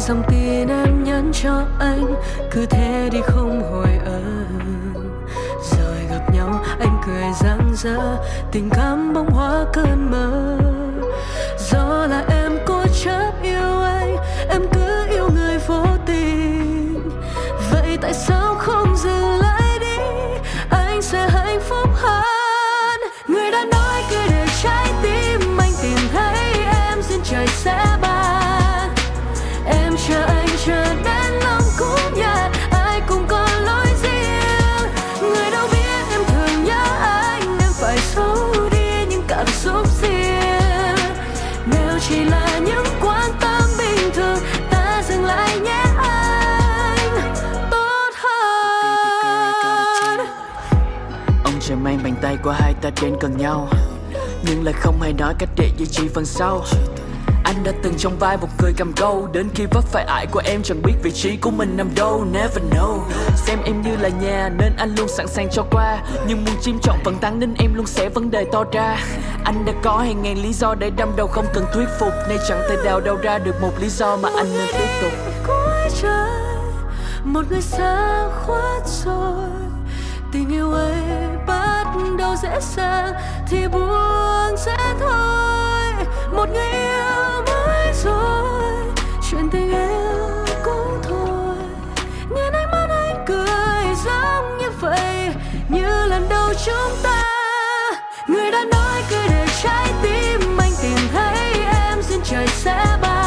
Dòng 0.00 0.22
tin 0.28 0.68
em 0.68 1.04
nhắn 1.04 1.30
cho 1.32 1.64
anh. 1.78 2.14
Cứ 2.50 2.66
thế 2.66 3.08
đi 3.12 3.20
không 3.24 3.62
hồi 3.72 3.98
âm 4.04 4.94
rồi 5.72 5.96
gặp 6.10 6.34
nhau, 6.34 6.64
anh 6.80 7.00
cười 7.06 7.24
rạng 7.40 7.72
rỡ. 7.76 8.16
Tình 8.52 8.70
cảm 8.70 9.12
bông 9.14 9.30
hoa 9.30 9.64
cơn 9.72 10.10
mơ. 10.10 10.58
Do 11.70 12.06
là 12.06 12.19
tay 52.30 52.38
của 52.42 52.50
hai 52.50 52.74
ta 52.74 52.90
đến 53.02 53.16
gần 53.20 53.36
nhau. 53.36 53.68
Nhưng 54.42 54.64
lại 54.64 54.74
không 54.80 55.00
hay 55.00 55.12
nói 55.12 55.34
cách 55.38 55.48
để 55.56 55.70
duy 55.78 55.86
trì 55.86 56.08
phần 56.08 56.24
sau. 56.24 56.64
Anh 57.44 57.64
đã 57.64 57.72
từng 57.82 57.94
trong 57.98 58.18
vai 58.18 58.36
một 58.36 58.48
người 58.62 58.72
cầm 58.76 58.92
câu, 58.92 59.28
Đến 59.32 59.48
khi 59.54 59.66
vấp 59.70 59.84
phải 59.84 60.04
ải 60.04 60.26
của 60.26 60.42
em 60.44 60.62
chẳng 60.62 60.82
biết 60.82 60.92
vị 61.02 61.10
trí 61.10 61.36
của 61.36 61.50
mình 61.50 61.76
nằm 61.76 61.94
đâu, 61.94 62.24
Never 62.32 62.62
know. 62.70 62.98
Xem 63.36 63.58
em 63.64 63.82
như 63.82 63.96
là 63.96 64.08
nhà 64.08 64.50
nên 64.58 64.72
anh 64.76 64.94
luôn 64.94 65.08
sẵn 65.08 65.28
sàng 65.28 65.48
cho 65.52 65.62
qua. 65.70 66.02
Nhưng 66.26 66.44
muốn 66.44 66.54
chiếm 66.62 66.78
trọng 66.82 66.98
phần 67.04 67.18
thắng 67.20 67.40
nên 67.40 67.54
em 67.58 67.74
luôn 67.74 67.86
sẽ 67.86 68.08
vấn 68.08 68.30
đề 68.30 68.44
to 68.52 68.64
ra. 68.72 68.96
Anh 69.44 69.64
đã 69.64 69.72
có 69.82 69.98
hàng 69.98 70.22
ngàn 70.22 70.42
lý 70.42 70.52
do 70.52 70.74
để 70.74 70.90
đâm 70.90 71.12
đầu 71.16 71.26
không 71.26 71.46
cần 71.54 71.64
thuyết 71.74 71.88
phục. 72.00 72.12
Nay 72.28 72.38
chẳng 72.48 72.62
thể 72.68 72.76
đào 72.84 73.00
đâu 73.00 73.16
ra 73.22 73.38
được 73.38 73.62
một 73.62 73.72
lý 73.80 73.88
do 73.88 74.16
mà 74.16 74.28
anh 74.36 74.52
nên 74.58 74.68
tiếp 74.72 74.88
tục. 75.02 75.12
Trời, 76.02 76.30
một 77.24 77.42
người 77.50 77.62
xa 77.62 78.28
khuất 78.42 78.88
rồi, 79.04 79.50
tình 80.32 80.48
yêu 80.52 80.72
ấy 80.72 81.09
đâu 82.20 82.36
dễ 82.36 82.60
xa 82.60 83.12
thì 83.48 83.68
buồn 83.68 84.56
sẽ 84.56 84.76
thôi. 85.00 86.06
Một 86.32 86.48
người 86.52 86.70
yêu 86.70 87.42
mới 87.46 87.92
rồi, 88.04 88.72
chuyện 89.30 89.50
tình 89.50 89.70
yêu 89.70 90.44
cũng 90.64 91.00
thôi. 91.02 91.56
Nhìn 92.30 92.52
ánh 92.52 92.70
mắt 92.70 92.86
anh 92.90 93.24
cười 93.26 93.94
giống 94.04 94.58
như 94.58 94.70
vậy, 94.80 95.34
như 95.68 96.06
lần 96.06 96.28
đầu 96.28 96.52
chúng 96.64 96.96
ta. 97.02 97.22
Người 98.28 98.50
đã 98.50 98.64
nói 98.72 99.02
cứ 99.10 99.16
để 99.28 99.46
trái 99.62 99.92
tim 100.02 100.58
anh 100.58 100.72
tìm 100.82 100.98
thấy 101.12 101.52
em, 101.64 102.02
xin 102.02 102.20
trời 102.24 102.46
sẽ 102.48 102.98
ban 103.02 103.19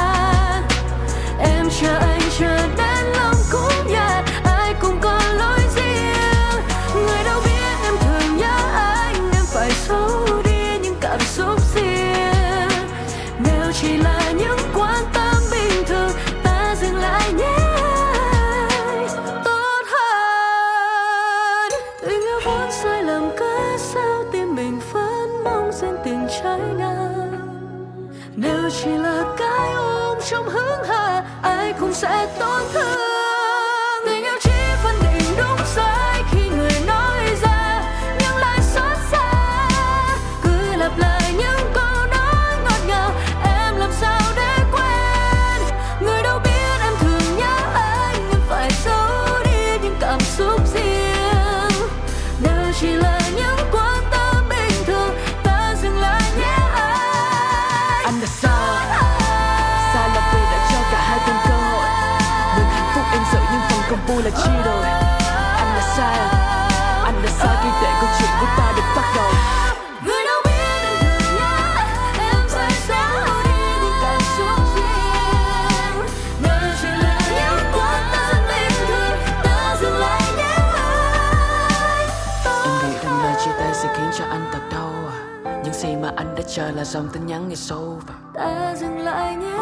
khiến 84.04 84.12
cho 84.20 84.26
anh 84.26 84.50
thật 84.52 84.62
đau 84.72 84.94
à. 85.08 85.62
Những 85.64 85.74
gì 85.74 85.96
mà 85.96 86.14
anh 86.16 86.36
đã 86.36 86.42
chờ 86.56 86.72
là 86.72 86.86
dòng 86.86 87.08
tin 87.14 87.26
nhắn 87.26 87.48
ngày 87.48 87.56
sâu 87.56 88.02
vào 88.08 88.18
Ta 88.34 88.76
dừng 88.76 88.98
lại 89.00 89.36
nhé. 89.36 89.58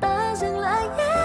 Ta 0.00 0.34
dừng 0.40 0.58
lại 0.58 0.88
nhé. 0.98 1.16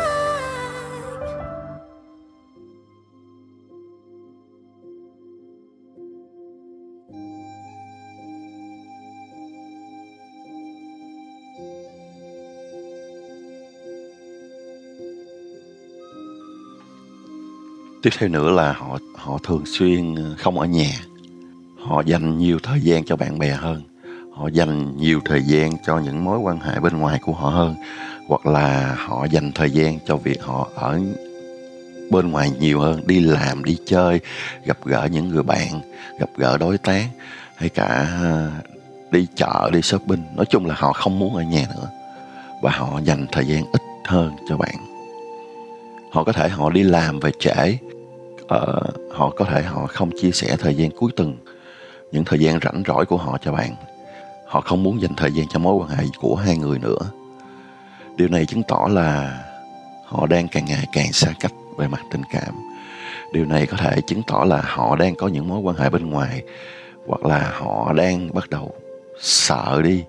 Tiếp 18.02 18.10
theo 18.18 18.30
nữa 18.30 18.52
là 18.52 18.74
họ 18.74 18.98
họ 19.16 19.38
thường 19.44 19.66
xuyên 19.66 20.16
không 20.38 20.60
ở 20.60 20.66
nhà 20.66 21.06
họ 21.86 22.02
dành 22.06 22.38
nhiều 22.38 22.60
thời 22.64 22.82
gian 22.82 23.04
cho 23.04 23.16
bạn 23.16 23.40
bè 23.40 23.50
hơn. 23.50 23.82
Họ 24.34 24.48
dành 24.48 24.98
nhiều 24.98 25.20
thời 25.26 25.42
gian 25.42 25.72
cho 25.86 26.00
những 26.00 26.24
mối 26.24 26.40
quan 26.40 26.60
hệ 26.60 26.80
bên 26.80 26.98
ngoài 26.98 27.20
của 27.22 27.34
họ 27.34 27.50
hơn. 27.50 27.76
Hoặc 28.28 28.46
là 28.46 28.96
họ 28.98 29.26
dành 29.26 29.52
thời 29.52 29.72
gian 29.72 30.00
cho 30.06 30.18
việc 30.18 30.44
họ 30.44 30.70
ở 30.76 31.00
bên 32.12 32.32
ngoài 32.32 32.52
nhiều 32.60 32.80
hơn 32.80 33.02
đi 33.08 33.20
làm 33.20 33.64
đi 33.64 33.78
chơi 33.86 34.20
gặp 34.66 34.78
gỡ 34.86 35.08
những 35.12 35.30
người 35.30 35.44
bạn 35.44 35.82
gặp 36.20 36.30
gỡ 36.38 36.58
đối 36.58 36.78
tác 36.78 37.06
hay 37.56 37.70
cả 37.70 38.08
ờ, 38.22 38.52
đi 39.12 39.28
chợ 39.36 39.70
đi 39.74 39.82
shopping. 39.82 40.24
Nói 40.36 40.46
chung 40.50 40.66
là 40.66 40.76
họ 40.78 40.94
không 40.94 41.20
muốn 41.20 41.36
ở 41.36 41.44
nhà 41.44 41.66
nữa. 41.76 41.90
Và 42.62 42.72
họ 42.72 43.00
dành 43.04 43.26
thời 43.32 43.46
gian 43.46 43.64
ít 43.72 43.82
hơn 44.06 44.36
cho 44.50 44.58
bạn. 44.58 44.76
Họ 46.12 46.24
có 46.24 46.32
thể 46.32 46.50
họ 46.50 46.70
đi 46.70 46.84
làm 46.84 47.20
về 47.20 47.32
trễ. 47.40 47.78
Ờ, 48.48 48.82
họ 49.14 49.34
có 49.36 49.46
thể 49.46 49.64
họ 49.64 49.88
không 49.88 50.10
chia 50.22 50.32
sẻ 50.32 50.56
thời 50.60 50.76
gian 50.76 50.90
cuối 50.92 51.12
tuần 51.16 51.38
những 52.16 52.26
thời 52.26 52.40
gian 52.40 52.60
rảnh 52.64 52.84
rỗi 52.88 53.06
của 53.06 53.18
họ 53.18 53.38
cho 53.42 53.52
bạn. 53.52 53.76
Họ 54.48 54.62
không 54.62 54.84
muốn 54.84 55.02
dành 55.02 55.16
thời 55.16 55.32
gian 55.32 55.48
cho 55.48 55.60
mối 55.60 55.76
quan 55.76 55.90
hệ 55.90 56.04
của 56.20 56.36
hai 56.36 56.58
người 56.58 56.80
nữa. 56.80 56.98
Điều 58.18 58.28
này 58.28 58.46
chứng 58.46 58.64
tỏ 58.64 58.88
là 58.92 59.40
họ 60.06 60.28
đang 60.28 60.48
càng 60.48 60.66
ngày 60.66 60.86
càng 60.94 61.14
xa 61.14 61.32
cách 61.40 61.54
về 61.78 61.88
mặt 61.88 62.02
tình 62.12 62.22
cảm. 62.32 62.54
Điều 63.34 63.46
này 63.46 63.66
có 63.66 63.78
thể 63.78 64.02
chứng 64.08 64.22
tỏ 64.28 64.44
là 64.48 64.62
họ 64.66 64.96
đang 64.96 65.16
có 65.16 65.28
những 65.28 65.48
mối 65.48 65.60
quan 65.60 65.76
hệ 65.76 65.90
bên 65.90 66.10
ngoài 66.10 66.42
hoặc 67.08 67.26
là 67.26 67.52
họ 67.54 67.94
đang 67.94 68.34
bắt 68.34 68.50
đầu 68.50 68.72
sợ 69.22 69.82
đi 69.84 70.04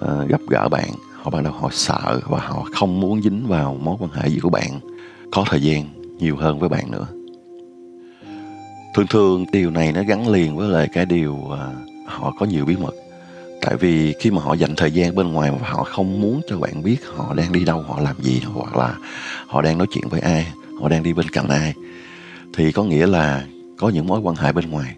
ờ, 0.00 0.26
gặp 0.28 0.40
gỡ 0.48 0.68
bạn. 0.68 0.90
Họ 1.22 1.30
bắt 1.30 1.42
đầu 1.44 1.52
họ 1.52 1.68
sợ 1.72 2.20
và 2.26 2.38
họ 2.38 2.64
không 2.74 3.00
muốn 3.00 3.22
dính 3.22 3.46
vào 3.48 3.74
mối 3.80 3.96
quan 4.00 4.10
hệ 4.10 4.28
gì 4.28 4.38
của 4.42 4.50
bạn 4.50 4.80
có 5.32 5.44
thời 5.46 5.62
gian 5.62 5.84
nhiều 6.18 6.36
hơn 6.36 6.58
với 6.58 6.68
bạn 6.68 6.90
nữa 6.90 7.06
thường 8.96 9.06
thường 9.06 9.44
điều 9.52 9.70
này 9.70 9.92
nó 9.92 10.02
gắn 10.02 10.28
liền 10.28 10.56
với 10.56 10.68
lại 10.68 10.88
cái 10.92 11.06
điều 11.06 11.50
à, 11.50 11.66
họ 12.06 12.32
có 12.38 12.46
nhiều 12.46 12.64
bí 12.64 12.76
mật. 12.76 12.94
Tại 13.60 13.76
vì 13.76 14.14
khi 14.20 14.30
mà 14.30 14.42
họ 14.42 14.54
dành 14.54 14.76
thời 14.76 14.90
gian 14.90 15.14
bên 15.14 15.32
ngoài 15.32 15.50
mà 15.50 15.68
họ 15.68 15.84
không 15.84 16.20
muốn 16.20 16.40
cho 16.48 16.58
bạn 16.58 16.82
biết 16.82 16.96
họ 17.16 17.34
đang 17.34 17.52
đi 17.52 17.64
đâu 17.64 17.82
họ 17.82 18.00
làm 18.00 18.16
gì 18.22 18.40
hoặc 18.44 18.76
là 18.76 18.96
họ 19.46 19.62
đang 19.62 19.78
nói 19.78 19.86
chuyện 19.90 20.08
với 20.08 20.20
ai 20.20 20.46
họ 20.80 20.88
đang 20.88 21.02
đi 21.02 21.12
bên 21.12 21.28
cạnh 21.28 21.48
ai 21.48 21.74
thì 22.54 22.72
có 22.72 22.84
nghĩa 22.84 23.06
là 23.06 23.44
có 23.78 23.88
những 23.88 24.06
mối 24.06 24.20
quan 24.20 24.36
hệ 24.36 24.52
bên 24.52 24.70
ngoài 24.70 24.94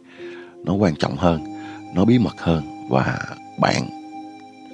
nó 0.65 0.73
quan 0.73 0.97
trọng 0.97 1.17
hơn 1.17 1.41
nó 1.95 2.05
bí 2.05 2.19
mật 2.19 2.41
hơn 2.41 2.89
và 2.91 3.19
bạn 3.61 3.83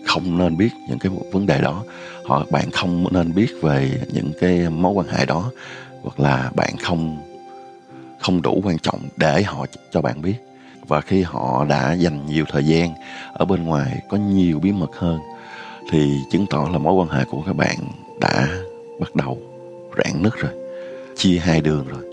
không 0.07 0.38
nên 0.38 0.57
biết 0.57 0.71
những 0.88 0.99
cái 0.99 1.12
vấn 1.33 1.47
đề 1.47 1.61
đó. 1.61 1.85
Họ 2.25 2.47
bạn 2.50 2.71
không 2.71 3.07
nên 3.11 3.35
biết 3.35 3.49
về 3.62 3.90
những 4.12 4.33
cái 4.40 4.69
mối 4.71 4.93
quan 4.93 5.07
hệ 5.09 5.26
đó 5.26 5.50
hoặc 6.02 6.21
là 6.21 6.50
bạn 6.57 6.76
không 6.76 7.34
không 8.25 8.43
đủ 8.43 8.61
quan 8.64 8.78
trọng 8.78 9.00
để 9.16 9.43
họ 9.43 9.66
cho 9.90 10.00
bạn 10.00 10.23
biết. 10.23 10.37
Và 10.88 11.00
khi 11.00 11.23
họ 11.23 11.64
đã 11.69 11.93
dành 11.93 12.26
nhiều 12.26 12.45
thời 12.49 12.64
gian 12.64 12.95
ở 13.33 13.45
bên 13.45 13.64
ngoài 13.64 14.02
có 14.09 14.16
nhiều 14.16 14.61
bí 14.61 14.73
mật 14.73 14.90
hơn, 14.99 15.19
thì 15.90 16.21
chứng 16.31 16.47
tỏ 16.47 16.69
là 16.73 16.78
mối 16.78 16.95
quan 16.95 17.09
hệ 17.09 17.25
của 17.25 17.43
các 17.47 17.57
bạn 17.57 17.76
đã 18.21 18.49
bắt 19.00 19.14
đầu 19.14 19.38
rạn 19.97 20.23
nứt 20.23 20.33
rồi, 20.37 20.52
chia 21.16 21.38
hai 21.38 21.61
đường 21.61 21.87
rồi. 21.88 22.04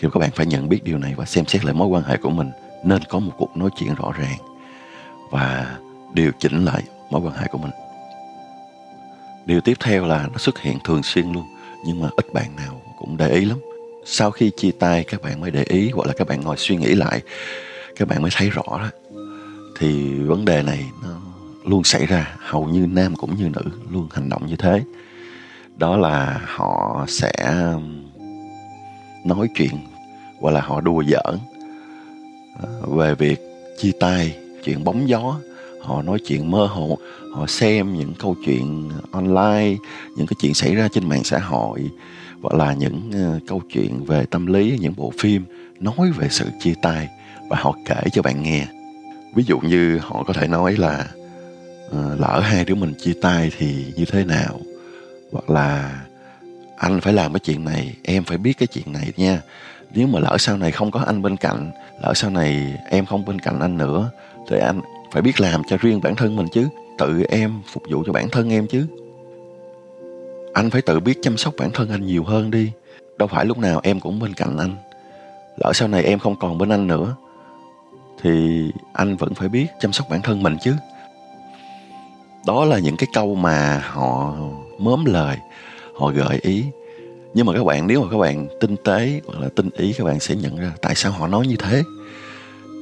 Thì 0.00 0.08
các 0.12 0.20
bạn 0.20 0.30
phải 0.30 0.46
nhận 0.46 0.68
biết 0.68 0.84
điều 0.84 0.98
này 0.98 1.14
và 1.16 1.24
xem 1.24 1.46
xét 1.46 1.64
lại 1.64 1.74
mối 1.74 1.88
quan 1.88 2.02
hệ 2.02 2.16
của 2.16 2.30
mình, 2.30 2.50
nên 2.84 3.02
có 3.08 3.18
một 3.18 3.32
cuộc 3.38 3.56
nói 3.56 3.70
chuyện 3.76 3.94
rõ 3.94 4.12
ràng 4.18 4.38
và 5.30 5.76
điều 6.14 6.32
chỉnh 6.38 6.64
lại 6.64 6.82
mối 7.10 7.20
quan 7.24 7.34
hệ 7.34 7.46
của 7.50 7.58
mình. 7.58 7.72
Điều 9.46 9.60
tiếp 9.60 9.74
theo 9.80 10.06
là 10.06 10.28
nó 10.32 10.38
xuất 10.38 10.58
hiện 10.58 10.78
thường 10.84 11.02
xuyên 11.02 11.32
luôn, 11.32 11.44
nhưng 11.86 12.02
mà 12.02 12.08
ít 12.16 12.32
bạn 12.32 12.56
nào 12.56 12.80
cũng 12.98 13.16
để 13.16 13.28
ý 13.30 13.44
lắm 13.44 13.58
sau 14.04 14.30
khi 14.30 14.50
chia 14.56 14.70
tay, 14.70 15.04
các 15.04 15.22
bạn 15.22 15.40
mới 15.40 15.50
để 15.50 15.64
ý 15.68 15.90
hoặc 15.90 16.06
là 16.06 16.12
các 16.12 16.28
bạn 16.28 16.40
ngồi 16.40 16.56
suy 16.56 16.76
nghĩ 16.76 16.94
lại, 16.94 17.22
các 17.96 18.08
bạn 18.08 18.22
mới 18.22 18.30
thấy 18.34 18.50
rõ 18.50 18.62
đó. 18.68 18.90
Thì 19.78 20.14
vấn 20.14 20.44
đề 20.44 20.62
này 20.62 20.86
nó 21.02 21.08
luôn 21.64 21.84
xảy 21.84 22.06
ra, 22.06 22.36
hầu 22.38 22.64
như 22.64 22.86
nam 22.86 23.16
cũng 23.16 23.36
như 23.36 23.48
nữ 23.48 23.62
luôn 23.90 24.08
hành 24.12 24.28
động 24.28 24.46
như 24.46 24.56
thế. 24.56 24.82
Đó 25.76 25.96
là 25.96 26.40
họ 26.46 27.04
sẽ 27.08 27.32
nói 29.24 29.48
chuyện 29.54 29.78
hoặc 30.40 30.50
là 30.50 30.60
họ 30.60 30.80
đùa 30.80 31.02
giỡn 31.04 31.38
ờ, 32.62 32.68
về 32.86 33.14
việc 33.14 33.40
chia 33.78 33.92
tay, 34.00 34.36
chuyện 34.64 34.84
bóng 34.84 35.08
gió. 35.08 35.40
Họ 35.82 36.02
nói 36.02 36.18
chuyện 36.26 36.50
mơ 36.50 36.66
hồ, 36.66 36.98
họ 37.34 37.46
xem 37.46 37.98
những 37.98 38.14
câu 38.18 38.36
chuyện 38.44 38.90
online, 39.12 39.76
những 40.16 40.26
cái 40.26 40.36
chuyện 40.40 40.54
xảy 40.54 40.74
ra 40.74 40.88
trên 40.88 41.08
mạng 41.08 41.24
xã 41.24 41.38
hội 41.38 41.90
hoặc 42.42 42.54
là 42.54 42.72
những 42.72 43.10
ờ, 43.14 43.38
câu 43.48 43.62
chuyện 43.72 44.04
về 44.04 44.24
tâm 44.30 44.46
lý, 44.46 44.78
những 44.80 44.94
bộ 44.96 45.12
phim 45.18 45.44
nói 45.80 46.10
về 46.18 46.28
sự 46.30 46.44
chia 46.60 46.74
tay 46.82 47.08
và 47.48 47.56
họ 47.60 47.76
kể 47.86 48.02
cho 48.12 48.22
bạn 48.22 48.42
nghe. 48.42 48.66
Ví 49.34 49.44
dụ 49.46 49.58
như 49.58 49.98
họ 49.98 50.22
có 50.26 50.32
thể 50.32 50.48
nói 50.48 50.76
là 50.76 51.06
ờ, 51.90 52.16
lỡ 52.18 52.40
hai 52.40 52.64
đứa 52.64 52.74
mình 52.74 52.94
chia 52.98 53.12
tay 53.22 53.50
thì 53.58 53.86
như 53.96 54.04
thế 54.04 54.24
nào? 54.24 54.60
Hoặc 55.32 55.50
là, 55.50 56.00
anh 56.76 57.00
phải 57.00 57.12
làm 57.12 57.32
cái 57.32 57.40
chuyện 57.40 57.64
này, 57.64 57.94
em 58.02 58.24
phải 58.24 58.38
biết 58.38 58.52
cái 58.58 58.66
chuyện 58.66 58.92
này 58.92 59.12
nha. 59.16 59.40
Nếu 59.94 60.06
mà 60.06 60.20
lỡ 60.20 60.36
sau 60.38 60.56
này 60.56 60.72
không 60.72 60.90
có 60.90 61.00
anh 61.00 61.22
bên 61.22 61.36
cạnh, 61.36 61.70
lỡ 62.02 62.12
sau 62.14 62.30
này 62.30 62.74
em 62.90 63.06
không 63.06 63.24
bên 63.24 63.38
cạnh 63.38 63.60
anh 63.60 63.78
nữa, 63.78 64.10
thì 64.50 64.58
anh 64.58 64.80
phải 65.12 65.22
biết 65.22 65.40
làm 65.40 65.62
cho 65.68 65.76
riêng 65.76 66.00
bản 66.00 66.16
thân 66.16 66.36
mình 66.36 66.46
chứ. 66.52 66.68
Tự 66.98 67.22
em 67.28 67.60
phục 67.72 67.82
vụ 67.90 68.02
cho 68.06 68.12
bản 68.12 68.28
thân 68.28 68.50
em 68.50 68.66
chứ 68.66 68.86
anh 70.58 70.70
phải 70.70 70.82
tự 70.82 71.00
biết 71.00 71.18
chăm 71.22 71.36
sóc 71.36 71.54
bản 71.58 71.70
thân 71.74 71.90
anh 71.90 72.06
nhiều 72.06 72.24
hơn 72.24 72.50
đi. 72.50 72.70
Đâu 73.18 73.28
phải 73.28 73.44
lúc 73.44 73.58
nào 73.58 73.80
em 73.82 74.00
cũng 74.00 74.18
bên 74.18 74.34
cạnh 74.34 74.58
anh. 74.58 74.76
Lỡ 75.56 75.72
sau 75.74 75.88
này 75.88 76.02
em 76.02 76.18
không 76.18 76.36
còn 76.36 76.58
bên 76.58 76.68
anh 76.68 76.86
nữa, 76.86 77.14
thì 78.22 78.30
anh 78.92 79.16
vẫn 79.16 79.34
phải 79.34 79.48
biết 79.48 79.66
chăm 79.80 79.92
sóc 79.92 80.06
bản 80.10 80.22
thân 80.22 80.42
mình 80.42 80.56
chứ. 80.62 80.74
Đó 82.46 82.64
là 82.64 82.78
những 82.78 82.96
cái 82.96 83.08
câu 83.12 83.34
mà 83.34 83.82
họ 83.90 84.34
mớm 84.78 85.04
lời, 85.04 85.36
họ 85.98 86.08
gợi 86.08 86.38
ý. 86.42 86.64
Nhưng 87.34 87.46
mà 87.46 87.52
các 87.52 87.64
bạn, 87.64 87.86
nếu 87.86 88.02
mà 88.02 88.08
các 88.10 88.18
bạn 88.18 88.48
tinh 88.60 88.76
tế 88.84 89.20
hoặc 89.26 89.40
là 89.40 89.48
tinh 89.56 89.70
ý, 89.76 89.92
các 89.98 90.04
bạn 90.04 90.20
sẽ 90.20 90.34
nhận 90.34 90.56
ra 90.56 90.72
tại 90.82 90.94
sao 90.94 91.12
họ 91.12 91.28
nói 91.28 91.46
như 91.46 91.56
thế. 91.56 91.82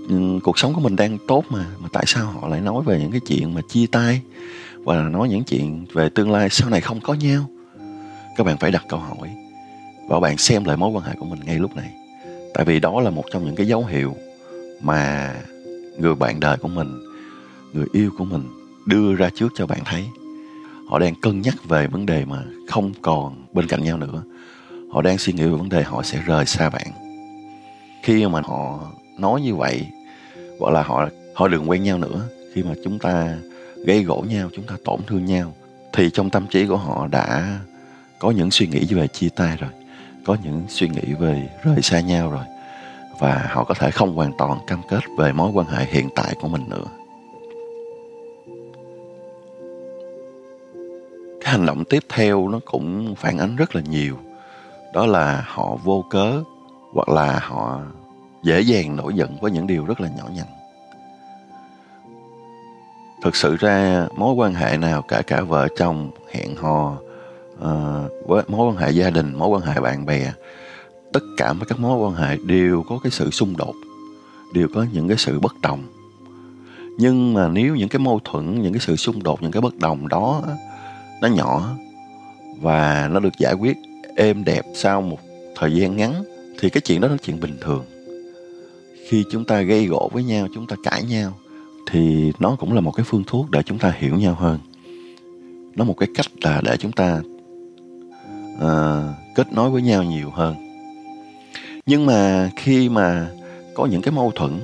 Ừ, 0.08 0.38
cuộc 0.42 0.58
sống 0.58 0.74
của 0.74 0.80
mình 0.80 0.96
đang 0.96 1.18
tốt 1.28 1.44
mà 1.48 1.66
mà 1.78 1.88
tại 1.92 2.04
sao 2.06 2.26
họ 2.26 2.48
lại 2.48 2.60
nói 2.60 2.82
về 2.86 2.98
những 2.98 3.10
cái 3.10 3.20
chuyện 3.26 3.54
mà 3.54 3.60
chia 3.68 3.86
tay 3.92 4.20
và 4.84 4.94
là 4.94 5.08
nói 5.08 5.28
những 5.28 5.44
chuyện 5.44 5.86
về 5.92 6.08
tương 6.08 6.30
lai 6.30 6.48
sau 6.50 6.70
này 6.70 6.80
không 6.80 7.00
có 7.00 7.14
nhau? 7.14 7.46
Các 8.36 8.44
bạn 8.44 8.56
phải 8.56 8.70
đặt 8.70 8.84
câu 8.88 9.00
hỏi 9.00 9.30
và 10.08 10.20
bạn 10.20 10.36
xem 10.36 10.64
lại 10.64 10.76
mối 10.76 10.90
quan 10.90 11.04
hệ 11.04 11.14
của 11.18 11.26
mình 11.26 11.40
ngay 11.44 11.58
lúc 11.58 11.76
này. 11.76 11.90
Tại 12.54 12.64
vì 12.64 12.80
đó 12.80 13.00
là 13.00 13.10
một 13.10 13.24
trong 13.32 13.44
những 13.44 13.56
cái 13.56 13.66
dấu 13.66 13.84
hiệu 13.84 14.16
mà 14.80 15.34
người 15.98 16.14
bạn 16.14 16.40
đời 16.40 16.56
của 16.56 16.68
mình, 16.68 16.88
người 17.72 17.86
yêu 17.92 18.10
của 18.18 18.24
mình 18.24 18.42
đưa 18.86 19.14
ra 19.14 19.30
trước 19.34 19.48
cho 19.56 19.66
bạn 19.66 19.78
thấy. 19.84 20.04
Họ 20.88 20.98
đang 20.98 21.14
cân 21.14 21.40
nhắc 21.40 21.54
về 21.68 21.86
vấn 21.86 22.06
đề 22.06 22.24
mà 22.24 22.42
không 22.68 22.92
còn 23.02 23.46
bên 23.52 23.66
cạnh 23.66 23.84
nhau 23.84 23.96
nữa. 23.96 24.22
Họ 24.92 25.02
đang 25.02 25.18
suy 25.18 25.32
nghĩ 25.32 25.44
về 25.44 25.50
vấn 25.50 25.68
đề 25.68 25.82
họ 25.82 26.02
sẽ 26.02 26.22
rời 26.26 26.46
xa 26.46 26.70
bạn. 26.70 26.86
Khi 28.02 28.26
mà 28.26 28.40
họ 28.44 28.80
nói 29.18 29.40
như 29.40 29.54
vậy 29.54 29.86
gọi 30.58 30.72
là 30.72 30.82
họ 30.82 31.08
họ 31.34 31.48
đừng 31.48 31.70
quen 31.70 31.82
nhau 31.82 31.98
nữa, 31.98 32.28
khi 32.54 32.62
mà 32.62 32.74
chúng 32.84 32.98
ta 32.98 33.36
gây 33.86 34.02
gỗ 34.02 34.24
nhau, 34.28 34.48
chúng 34.56 34.66
ta 34.66 34.74
tổn 34.84 35.00
thương 35.06 35.24
nhau, 35.24 35.54
thì 35.92 36.10
trong 36.10 36.30
tâm 36.30 36.46
trí 36.46 36.66
của 36.66 36.76
họ 36.76 37.06
đã 37.06 37.58
có 38.18 38.30
những 38.30 38.50
suy 38.50 38.66
nghĩ 38.66 38.94
về 38.94 39.06
chia 39.08 39.28
tay 39.36 39.56
rồi. 39.56 39.70
Có 40.26 40.36
những 40.44 40.62
suy 40.68 40.88
nghĩ 40.88 41.14
về 41.18 41.48
rời 41.62 41.82
xa 41.82 42.00
nhau 42.00 42.30
rồi. 42.30 42.44
Và 43.18 43.46
họ 43.50 43.64
có 43.64 43.74
thể 43.74 43.90
không 43.90 44.16
hoàn 44.16 44.32
toàn 44.38 44.58
cam 44.66 44.80
kết 44.88 45.00
về 45.18 45.32
mối 45.32 45.50
quan 45.54 45.66
hệ 45.66 45.84
hiện 45.84 46.08
tại 46.14 46.34
của 46.40 46.48
mình 46.48 46.62
nữa. 46.68 46.84
Cái 51.40 51.52
hành 51.52 51.66
động 51.66 51.84
tiếp 51.84 52.02
theo 52.08 52.48
nó 52.48 52.60
cũng 52.64 53.14
phản 53.14 53.38
ánh 53.38 53.56
rất 53.56 53.74
là 53.74 53.82
nhiều. 53.90 54.16
Đó 54.94 55.06
là 55.06 55.44
họ 55.48 55.76
vô 55.84 56.04
cớ 56.10 56.42
hoặc 56.92 57.08
là 57.08 57.38
họ 57.42 57.80
dễ 58.42 58.60
dàng 58.60 58.96
nổi 58.96 59.14
giận 59.14 59.36
với 59.40 59.50
những 59.50 59.66
điều 59.66 59.84
rất 59.84 60.00
là 60.00 60.08
nhỏ 60.16 60.24
nhặt. 60.34 60.46
Thực 63.22 63.36
sự 63.36 63.56
ra, 63.56 64.06
mối 64.16 64.34
quan 64.34 64.54
hệ 64.54 64.76
nào 64.76 65.02
cả 65.02 65.22
cả 65.26 65.40
vợ 65.40 65.68
chồng, 65.76 66.10
hẹn 66.32 66.56
hò 66.56 66.96
uh, 67.58 68.28
với 68.28 68.44
mối 68.48 68.68
quan 68.68 68.76
hệ 68.76 68.90
gia 68.90 69.10
đình 69.10 69.34
mối 69.34 69.48
quan 69.48 69.62
hệ 69.62 69.80
bạn 69.80 70.06
bè 70.06 70.32
tất 71.12 71.20
cả 71.36 71.52
mấy 71.52 71.64
các 71.64 71.80
mối 71.80 71.98
quan 71.98 72.14
hệ 72.14 72.36
đều 72.46 72.82
có 72.88 72.98
cái 73.02 73.10
sự 73.10 73.30
xung 73.30 73.56
đột 73.56 73.74
đều 74.54 74.68
có 74.74 74.86
những 74.92 75.08
cái 75.08 75.16
sự 75.16 75.40
bất 75.40 75.60
đồng. 75.62 75.82
Nhưng 76.98 77.34
mà 77.34 77.48
nếu 77.48 77.76
những 77.76 77.88
cái 77.88 77.98
mâu 77.98 78.20
thuẫn 78.24 78.62
những 78.62 78.72
cái 78.72 78.80
sự 78.80 78.96
xung 78.96 79.22
đột 79.22 79.42
những 79.42 79.52
cái 79.52 79.60
bất 79.60 79.78
đồng 79.78 80.08
đó 80.08 80.42
nó 81.22 81.28
nhỏ 81.28 81.76
và 82.60 83.08
nó 83.12 83.20
được 83.20 83.32
giải 83.38 83.54
quyết 83.54 83.76
êm 84.16 84.44
đẹp 84.44 84.64
sau 84.74 85.02
một 85.02 85.18
thời 85.56 85.74
gian 85.74 85.96
ngắn 85.96 86.24
thì 86.60 86.70
cái 86.70 86.80
chuyện 86.80 87.00
đó 87.00 87.08
là 87.08 87.16
chuyện 87.22 87.40
bình 87.40 87.56
thường. 87.60 87.84
Khi 89.08 89.24
chúng 89.30 89.44
ta 89.44 89.60
gây 89.60 89.86
gỗ 89.86 90.10
với 90.12 90.24
nhau 90.24 90.48
chúng 90.54 90.66
ta 90.66 90.76
cãi 90.84 91.02
nhau 91.02 91.32
thì 91.90 92.32
nó 92.38 92.56
cũng 92.58 92.72
là 92.72 92.80
một 92.80 92.90
cái 92.90 93.04
phương 93.08 93.24
thuốc 93.26 93.50
để 93.50 93.62
chúng 93.62 93.78
ta 93.78 93.94
hiểu 93.98 94.14
nhau 94.14 94.34
hơn. 94.34 94.58
Nó 95.76 95.84
một 95.84 95.94
cái 95.98 96.08
cách 96.14 96.26
là 96.42 96.60
để 96.64 96.76
chúng 96.76 96.92
ta 96.92 97.20
à, 98.60 99.02
kết 99.34 99.52
nối 99.52 99.70
với 99.70 99.82
nhau 99.82 100.02
nhiều 100.02 100.30
hơn. 100.30 100.54
Nhưng 101.86 102.06
mà 102.06 102.50
khi 102.56 102.88
mà 102.88 103.28
có 103.74 103.86
những 103.86 104.02
cái 104.02 104.12
mâu 104.12 104.30
thuẫn 104.34 104.60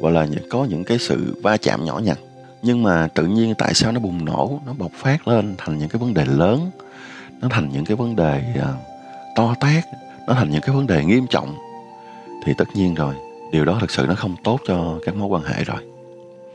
hoặc 0.00 0.10
là 0.10 0.26
có 0.50 0.64
những 0.64 0.84
cái 0.84 0.98
sự 0.98 1.36
va 1.42 1.56
chạm 1.56 1.84
nhỏ 1.84 1.98
nhặt 1.98 2.18
nhưng 2.62 2.82
mà 2.82 3.08
tự 3.14 3.26
nhiên 3.26 3.54
tại 3.58 3.74
sao 3.74 3.92
nó 3.92 4.00
bùng 4.00 4.24
nổ 4.24 4.60
nó 4.66 4.72
bộc 4.78 4.92
phát 4.92 5.28
lên 5.28 5.54
thành 5.58 5.78
những 5.78 5.88
cái 5.88 5.98
vấn 6.00 6.14
đề 6.14 6.24
lớn 6.24 6.70
nó 7.40 7.48
thành 7.50 7.70
những 7.72 7.84
cái 7.84 7.96
vấn 7.96 8.16
đề 8.16 8.42
à, 8.60 8.72
to 9.36 9.54
tát 9.60 9.84
nó 10.26 10.34
thành 10.34 10.50
những 10.50 10.60
cái 10.60 10.74
vấn 10.74 10.86
đề 10.86 11.04
nghiêm 11.04 11.26
trọng 11.26 11.54
thì 12.44 12.52
tất 12.58 12.68
nhiên 12.74 12.94
rồi 12.94 13.14
điều 13.52 13.64
đó 13.64 13.78
thực 13.80 13.90
sự 13.90 14.04
nó 14.08 14.14
không 14.14 14.36
tốt 14.44 14.60
cho 14.66 14.98
các 15.06 15.16
mối 15.16 15.28
quan 15.28 15.42
hệ 15.42 15.64
rồi. 15.64 15.80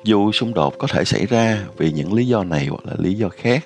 Dù 0.03 0.31
xung 0.31 0.53
đột 0.53 0.73
có 0.77 0.87
thể 0.87 1.05
xảy 1.05 1.25
ra 1.25 1.63
vì 1.77 1.91
những 1.91 2.13
lý 2.13 2.27
do 2.27 2.43
này 2.43 2.65
hoặc 2.65 2.85
là 2.85 2.93
lý 2.97 3.13
do 3.13 3.29
khác 3.29 3.65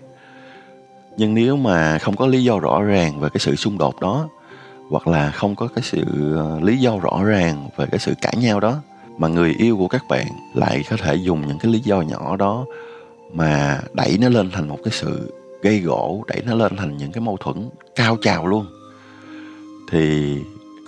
nhưng 1.17 1.33
nếu 1.33 1.57
mà 1.57 1.97
không 1.97 2.15
có 2.15 2.27
lý 2.27 2.43
do 2.43 2.59
rõ 2.59 2.81
ràng 2.83 3.19
về 3.19 3.29
cái 3.29 3.39
sự 3.39 3.55
xung 3.55 3.77
đột 3.77 4.01
đó, 4.01 4.29
hoặc 4.89 5.07
là 5.07 5.31
không 5.31 5.55
có 5.55 5.67
cái 5.67 5.83
sự 5.83 6.03
ờ, 6.35 6.59
lý 6.63 6.77
do 6.77 6.97
rõ 6.97 7.23
ràng 7.23 7.69
về 7.77 7.85
cái 7.91 7.99
sự 7.99 8.13
cãi 8.21 8.33
nhau 8.37 8.59
đó, 8.59 8.75
mà 9.17 9.27
người 9.27 9.55
yêu 9.57 9.77
của 9.77 9.87
các 9.87 10.03
bạn 10.09 10.27
lại 10.53 10.83
có 10.89 10.97
thể 10.97 11.15
dùng 11.15 11.47
những 11.47 11.59
cái 11.59 11.71
lý 11.71 11.79
do 11.79 12.01
nhỏ 12.01 12.35
đó 12.35 12.65
mà 13.33 13.81
đẩy 13.93 14.17
nó 14.21 14.29
lên 14.29 14.51
thành 14.51 14.67
một 14.67 14.77
cái 14.83 14.93
sự 14.93 15.33
gây 15.61 15.79
gỗ, 15.79 16.23
đẩy 16.27 16.41
nó 16.45 16.55
lên 16.55 16.75
thành 16.75 16.97
những 16.97 17.11
cái 17.11 17.21
mâu 17.21 17.37
thuẫn 17.37 17.69
cao 17.95 18.17
trào 18.21 18.47
luôn, 18.47 18.65
thì 19.91 20.35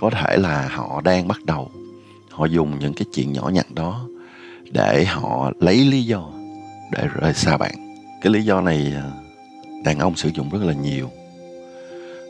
có 0.01 0.09
thể 0.09 0.37
là 0.37 0.67
họ 0.71 1.01
đang 1.01 1.27
bắt 1.27 1.45
đầu 1.45 1.71
họ 2.31 2.45
dùng 2.45 2.79
những 2.79 2.93
cái 2.93 3.05
chuyện 3.13 3.33
nhỏ 3.33 3.49
nhặt 3.53 3.65
đó 3.71 4.05
để 4.71 5.05
họ 5.05 5.51
lấy 5.59 5.75
lý 5.75 6.03
do 6.03 6.29
để 6.91 7.07
rời 7.13 7.33
xa 7.33 7.57
bạn. 7.57 7.73
Cái 8.21 8.33
lý 8.33 8.41
do 8.41 8.61
này 8.61 8.93
ờ, 8.95 9.11
đàn 9.83 9.99
ông 9.99 10.15
sử 10.15 10.29
dụng 10.29 10.49
rất 10.49 10.61
là 10.61 10.73
nhiều. 10.73 11.09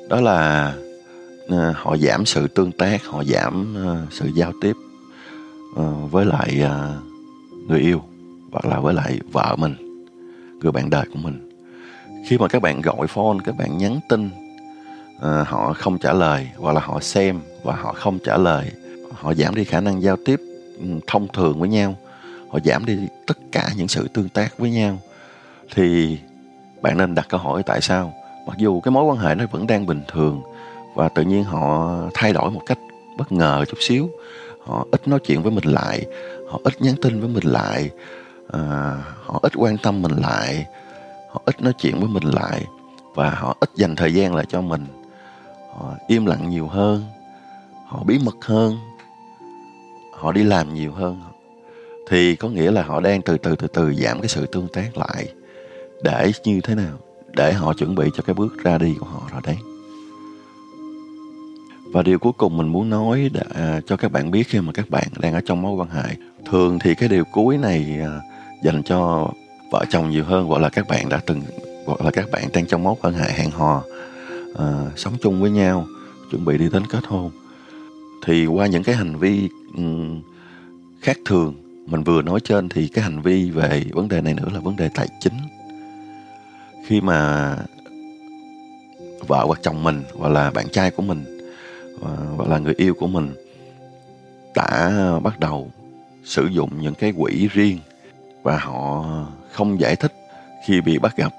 Đó 0.09 0.21
là 0.21 0.73
ờ, 1.47 1.73
họ 1.75 1.97
giảm 1.97 2.25
sự 2.25 2.47
tương 2.47 2.71
tác, 2.71 3.05
họ 3.05 3.23
giảm 3.23 3.75
ờ, 3.85 4.05
sự 4.11 4.29
giao 4.35 4.53
tiếp 4.61 4.75
ờ, 5.75 5.91
với 6.11 6.25
lại 6.25 6.63
người 7.67 7.79
yêu 7.79 8.01
hoặc 8.51 8.65
là 8.65 8.79
với 8.79 8.93
lại 8.93 9.19
vợ 9.31 9.55
mình, 9.59 9.75
người 10.61 10.71
bạn 10.71 10.89
đời 10.89 11.05
của 11.13 11.19
mình. 11.19 11.49
Khi 12.27 12.37
mà 12.37 12.47
các 12.47 12.61
bạn 12.61 12.81
gọi 12.81 13.07
phone, 13.07 13.37
các 13.45 13.57
bạn 13.57 13.77
nhắn 13.77 13.99
tin 14.09 14.29
họ 15.45 15.73
không 15.73 15.97
trả 15.97 16.13
lời 16.13 16.49
hoặc 16.57 16.71
là 16.71 16.81
họ 16.81 16.99
xem 16.99 17.39
và 17.63 17.75
họ 17.75 17.93
không 17.93 18.19
trả 18.25 18.37
lời, 18.37 18.71
họ 19.13 19.33
giảm 19.33 19.55
đi 19.55 19.63
khả 19.63 19.81
năng 19.81 20.01
giao 20.01 20.17
tiếp 20.25 20.39
ừ, 20.79 20.85
thông 21.07 21.27
thường 21.33 21.59
với 21.59 21.69
nhau, 21.69 21.95
họ 22.49 22.59
giảm 22.65 22.85
đi 22.85 22.97
tất 23.27 23.37
cả 23.51 23.69
những 23.77 23.87
sự 23.87 24.07
tương 24.07 24.29
tác 24.29 24.57
với 24.57 24.71
nhau, 24.71 24.99
thì 25.75 26.17
bạn 26.81 26.97
nên 26.97 27.15
đặt 27.15 27.25
câu 27.29 27.39
hỏi 27.39 27.63
tại 27.63 27.81
sao? 27.81 28.13
Mặc 28.47 28.57
dù 28.57 28.81
cái 28.81 28.91
mối 28.91 29.03
quan 29.03 29.17
hệ 29.17 29.35
nó 29.35 29.45
vẫn 29.51 29.67
đang 29.67 29.85
bình 29.85 30.01
thường 30.07 30.41
và 30.95 31.09
tự 31.09 31.23
nhiên 31.23 31.43
họ 31.43 31.95
thay 32.13 32.33
đổi 32.33 32.51
một 32.51 32.61
cách 32.65 32.79
bất 33.17 33.31
ngờ 33.31 33.65
chút 33.67 33.77
xíu. 33.79 34.09
Họ 34.65 34.85
ít 34.91 35.07
nói 35.07 35.19
chuyện 35.19 35.41
với 35.41 35.51
mình 35.51 35.65
lại 35.65 36.05
họ 36.49 36.59
ít 36.63 36.81
nhắn 36.81 36.95
tin 37.01 37.19
với 37.19 37.29
mình 37.29 37.43
lại 37.43 37.89
à, 38.51 38.95
họ 39.25 39.39
ít 39.41 39.51
quan 39.55 39.77
tâm 39.77 40.01
mình 40.01 40.11
lại 40.11 40.65
họ 41.29 41.41
ít 41.45 41.61
nói 41.61 41.73
chuyện 41.79 41.99
với 41.99 42.09
mình 42.09 42.23
lại 42.23 42.65
và 43.15 43.29
họ 43.29 43.57
ít 43.59 43.69
dành 43.75 43.95
thời 43.95 44.13
gian 44.13 44.35
lại 44.35 44.45
cho 44.49 44.61
mình. 44.61 44.85
Họ 45.77 45.93
im 46.07 46.25
lặng 46.25 46.49
nhiều 46.49 46.67
hơn 46.67 47.03
họ 47.87 48.03
bí 48.05 48.19
mật 48.25 48.35
hơn 48.45 48.77
họ 50.13 50.31
đi 50.31 50.43
làm 50.43 50.73
nhiều 50.73 50.91
hơn. 50.91 51.21
Thì 52.09 52.35
có 52.35 52.49
nghĩa 52.49 52.71
là 52.71 52.83
họ 52.83 52.99
đang 52.99 53.21
từ 53.21 53.37
từ 53.37 53.55
từ 53.55 53.67
từ 53.67 53.93
giảm 53.93 54.19
cái 54.21 54.27
sự 54.27 54.45
tương 54.45 54.67
tác 54.67 54.97
lại 54.97 55.27
để 56.03 56.31
như 56.43 56.61
thế 56.61 56.75
nào 56.75 56.97
để 57.35 57.53
họ 57.53 57.73
chuẩn 57.73 57.95
bị 57.95 58.09
cho 58.15 58.23
cái 58.23 58.33
bước 58.33 58.63
ra 58.63 58.77
đi 58.77 58.95
của 58.99 59.05
họ 59.05 59.21
rồi 59.31 59.41
đấy. 59.45 59.57
Và 61.91 62.01
điều 62.01 62.19
cuối 62.19 62.33
cùng 62.37 62.57
mình 62.57 62.67
muốn 62.67 62.89
nói 62.89 63.29
để, 63.33 63.41
à, 63.53 63.81
cho 63.87 63.97
các 63.97 64.11
bạn 64.11 64.31
biết 64.31 64.43
khi 64.47 64.59
mà 64.59 64.71
các 64.71 64.89
bạn 64.89 65.07
đang 65.19 65.33
ở 65.33 65.41
trong 65.45 65.61
mối 65.61 65.75
quan 65.75 65.89
hệ 65.89 66.15
thường 66.45 66.79
thì 66.79 66.95
cái 66.95 67.09
điều 67.09 67.23
cuối 67.33 67.57
này 67.57 67.99
à, 68.01 68.19
dành 68.63 68.83
cho 68.83 69.31
vợ 69.71 69.85
chồng 69.89 70.09
nhiều 70.09 70.23
hơn 70.23 70.49
gọi 70.49 70.59
là 70.59 70.69
các 70.69 70.87
bạn 70.87 71.09
đã 71.09 71.19
từng 71.25 71.41
gọi 71.85 71.97
là 72.03 72.11
các 72.11 72.31
bạn 72.31 72.43
đang 72.53 72.65
trong 72.65 72.83
mối 72.83 72.95
quan 73.01 73.13
hệ 73.13 73.31
hẹn 73.31 73.51
hò 73.51 73.83
à, 74.57 74.85
sống 74.95 75.13
chung 75.21 75.41
với 75.41 75.51
nhau 75.51 75.85
chuẩn 76.31 76.45
bị 76.45 76.57
đi 76.57 76.69
đến 76.73 76.83
kết 76.89 77.05
hôn 77.07 77.31
thì 78.25 78.45
qua 78.45 78.67
những 78.67 78.83
cái 78.83 78.95
hành 78.95 79.15
vi 79.15 79.49
um, 79.75 80.21
khác 81.01 81.17
thường 81.25 81.53
mình 81.85 82.03
vừa 82.03 82.21
nói 82.21 82.39
trên 82.39 82.69
thì 82.69 82.87
cái 82.87 83.03
hành 83.03 83.21
vi 83.21 83.51
về 83.51 83.83
vấn 83.91 84.07
đề 84.07 84.21
này 84.21 84.33
nữa 84.33 84.47
là 84.53 84.59
vấn 84.59 84.75
đề 84.75 84.89
tài 84.95 85.07
chính 85.19 85.33
khi 86.89 87.01
mà 87.01 87.55
vợ 89.27 89.43
hoặc 89.45 89.59
chồng 89.61 89.83
mình 89.83 90.03
hoặc 90.17 90.29
là 90.29 90.51
bạn 90.51 90.69
trai 90.69 90.91
của 90.91 91.03
mình 91.03 91.39
ờ, 92.01 92.15
hoặc 92.35 92.49
là 92.49 92.57
người 92.57 92.73
yêu 92.77 92.93
của 92.99 93.07
mình 93.07 93.33
đã 94.55 94.91
bắt 95.23 95.39
đầu 95.39 95.71
sử 96.23 96.45
dụng 96.45 96.69
những 96.81 96.93
cái 96.93 97.13
quỹ 97.17 97.47
riêng 97.47 97.77
và 98.43 98.57
họ 98.57 99.05
không 99.51 99.79
giải 99.79 99.95
thích 99.95 100.13
khi 100.67 100.81
bị 100.81 100.97
bắt 100.97 101.17
gặp 101.17 101.33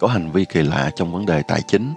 có 0.00 0.08
hành 0.08 0.30
vi 0.30 0.44
kỳ 0.44 0.62
lạ 0.62 0.90
trong 0.96 1.12
vấn 1.12 1.26
đề 1.26 1.42
tài 1.42 1.60
chính. 1.68 1.94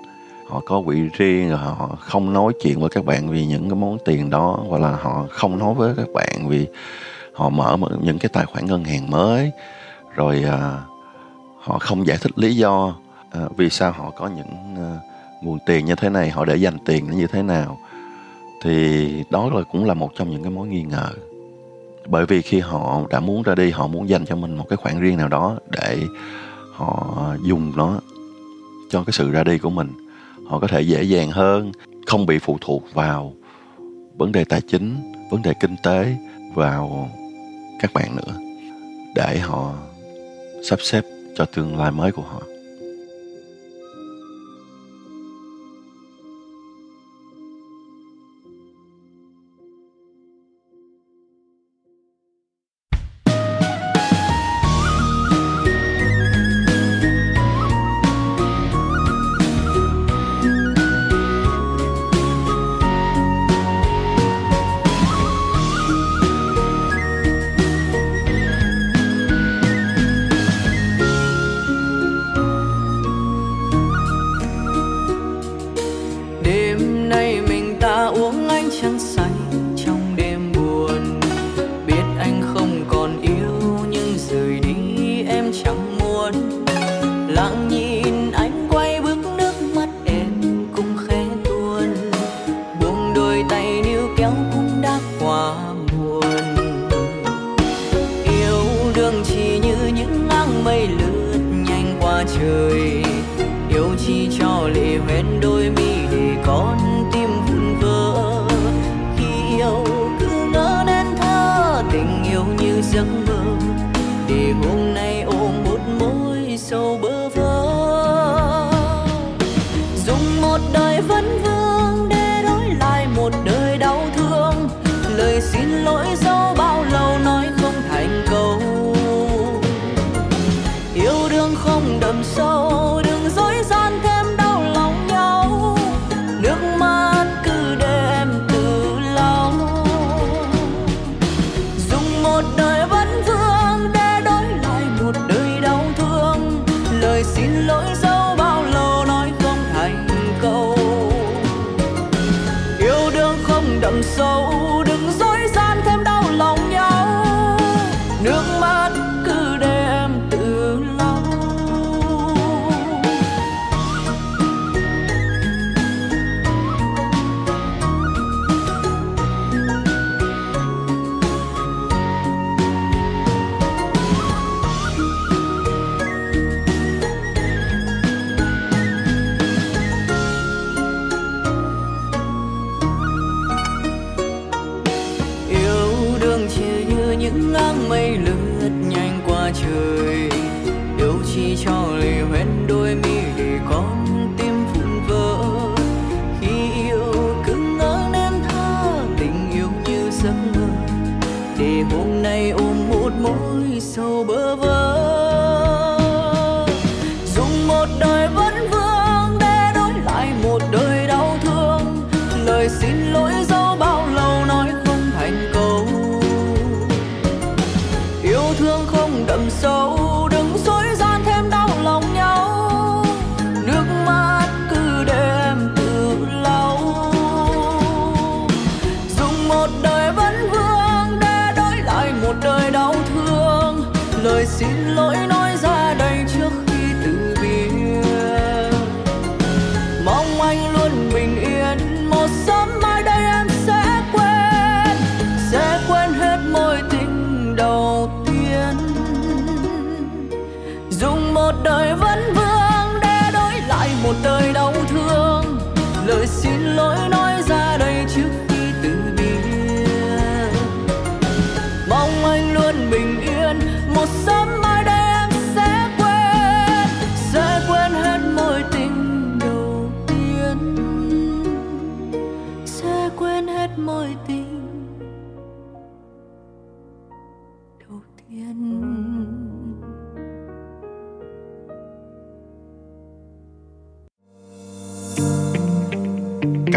Họ 0.50 0.62
có 0.66 0.82
quỹ 0.86 1.02
riêng 1.18 1.50
họ 1.50 1.98
không 2.00 2.34
nói 2.34 2.54
chuyện 2.64 2.80
với 2.80 2.90
các 2.90 3.06
bạn 3.06 3.30
vì 3.30 3.46
những 3.46 3.70
cái 3.70 3.76
món 3.76 3.98
tiền 4.06 4.30
đó 4.30 4.60
hoặc 4.68 4.82
là 4.82 4.92
họ 4.92 5.28
không 5.30 5.60
nói 5.60 5.74
với 5.74 5.94
các 5.98 6.08
bạn 6.14 6.48
vì 6.48 6.68
họ 7.34 7.50
mở 7.50 7.78
những 8.02 8.20
cái 8.20 8.30
tài 8.34 8.46
khoản 8.46 8.66
ngân 8.66 8.84
hàng 8.84 9.12
mới. 9.12 9.52
Rồi 10.16 10.44
uh, 10.48 10.99
họ 11.60 11.80
không 11.80 12.08
giải 12.08 12.18
thích 12.22 12.40
lý 12.40 12.56
do 12.56 12.96
à, 13.32 13.42
vì 13.58 13.70
sao 13.70 13.92
họ 13.92 14.12
có 14.12 14.28
những 14.28 14.76
à, 14.78 14.98
nguồn 15.42 15.58
tiền 15.66 15.86
như 15.86 15.96
thế 15.96 16.10
này 16.10 16.30
họ 16.30 16.46
để 16.46 16.56
dành 16.56 16.78
tiền 16.86 17.12
như 17.12 17.28
thế 17.28 17.44
nào. 17.44 17.80
Thì 18.64 19.24
đó 19.30 19.50
là 19.54 19.62
cũng 19.72 19.86
là 19.86 19.94
một 19.94 20.12
trong 20.16 20.32
những 20.32 20.44
cái 20.44 20.52
mối 20.52 20.68
nghi 20.68 20.84
ngờ. 20.84 21.10
Bởi 22.08 22.26
vì 22.26 22.42
khi 22.42 22.60
họ 22.60 23.02
đã 23.10 23.20
muốn 23.20 23.44
ra 23.44 23.56
đi 23.56 23.72
họ 23.72 23.88
muốn 23.88 24.10
dành 24.10 24.26
cho 24.26 24.36
mình 24.36 24.56
một 24.56 24.66
cái 24.70 24.78
khoản 24.78 25.00
riêng 25.00 25.18
nào 25.18 25.28
đó 25.28 25.58
để 25.70 25.98
họ 26.74 27.18
dùng 27.44 27.74
nó 27.76 28.00
cho 28.90 29.04
cái 29.04 29.14
sự 29.14 29.32
ra 29.32 29.44
đi 29.44 29.58
của 29.58 29.70
mình. 29.70 29.92
Họ 30.48 30.60
có 30.60 30.68
thể 30.68 30.82
dễ 30.82 31.04
dàng 31.04 31.32
hơn 31.32 31.72
không 32.08 32.26
bị 32.26 32.40
phụ 32.40 32.58
thuộc 32.62 32.84
vào 32.94 33.34
vấn 34.18 34.32
đề 34.32 34.44
tài 34.44 34.62
chính 34.62 35.14
vấn 35.32 35.42
đề 35.42 35.54
kinh 35.60 35.76
tế 35.84 36.16
vào 36.54 37.10
các 37.82 37.94
bạn 37.94 38.16
nữa 38.16 38.34
để 39.16 39.40
họ 39.40 39.74
sắp 40.64 40.80
xếp 40.82 41.02
cho 41.40 41.46
tương 41.46 41.78
lai 41.78 41.92
mới 41.92 42.12
của 42.12 42.22
họ. 42.22 42.42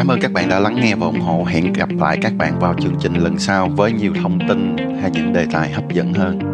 Cảm 0.03 0.11
ơn 0.11 0.21
các 0.21 0.33
bạn 0.33 0.49
đã 0.49 0.59
lắng 0.59 0.77
nghe 0.81 0.95
và 0.95 1.07
ủng 1.07 1.21
hộ. 1.21 1.45
Hẹn 1.45 1.73
gặp 1.73 1.89
lại 1.99 2.19
các 2.23 2.33
bạn 2.39 2.59
vào 2.59 2.75
chương 2.83 2.95
trình 3.01 3.15
lần 3.15 3.39
sau 3.39 3.69
với 3.69 3.93
nhiều 3.93 4.13
thông 4.23 4.39
tin 4.49 4.77
hay 5.01 5.11
những 5.11 5.33
đề 5.33 5.47
tài 5.53 5.73
hấp 5.73 5.93
dẫn 5.93 6.15
hơn. 6.15 6.52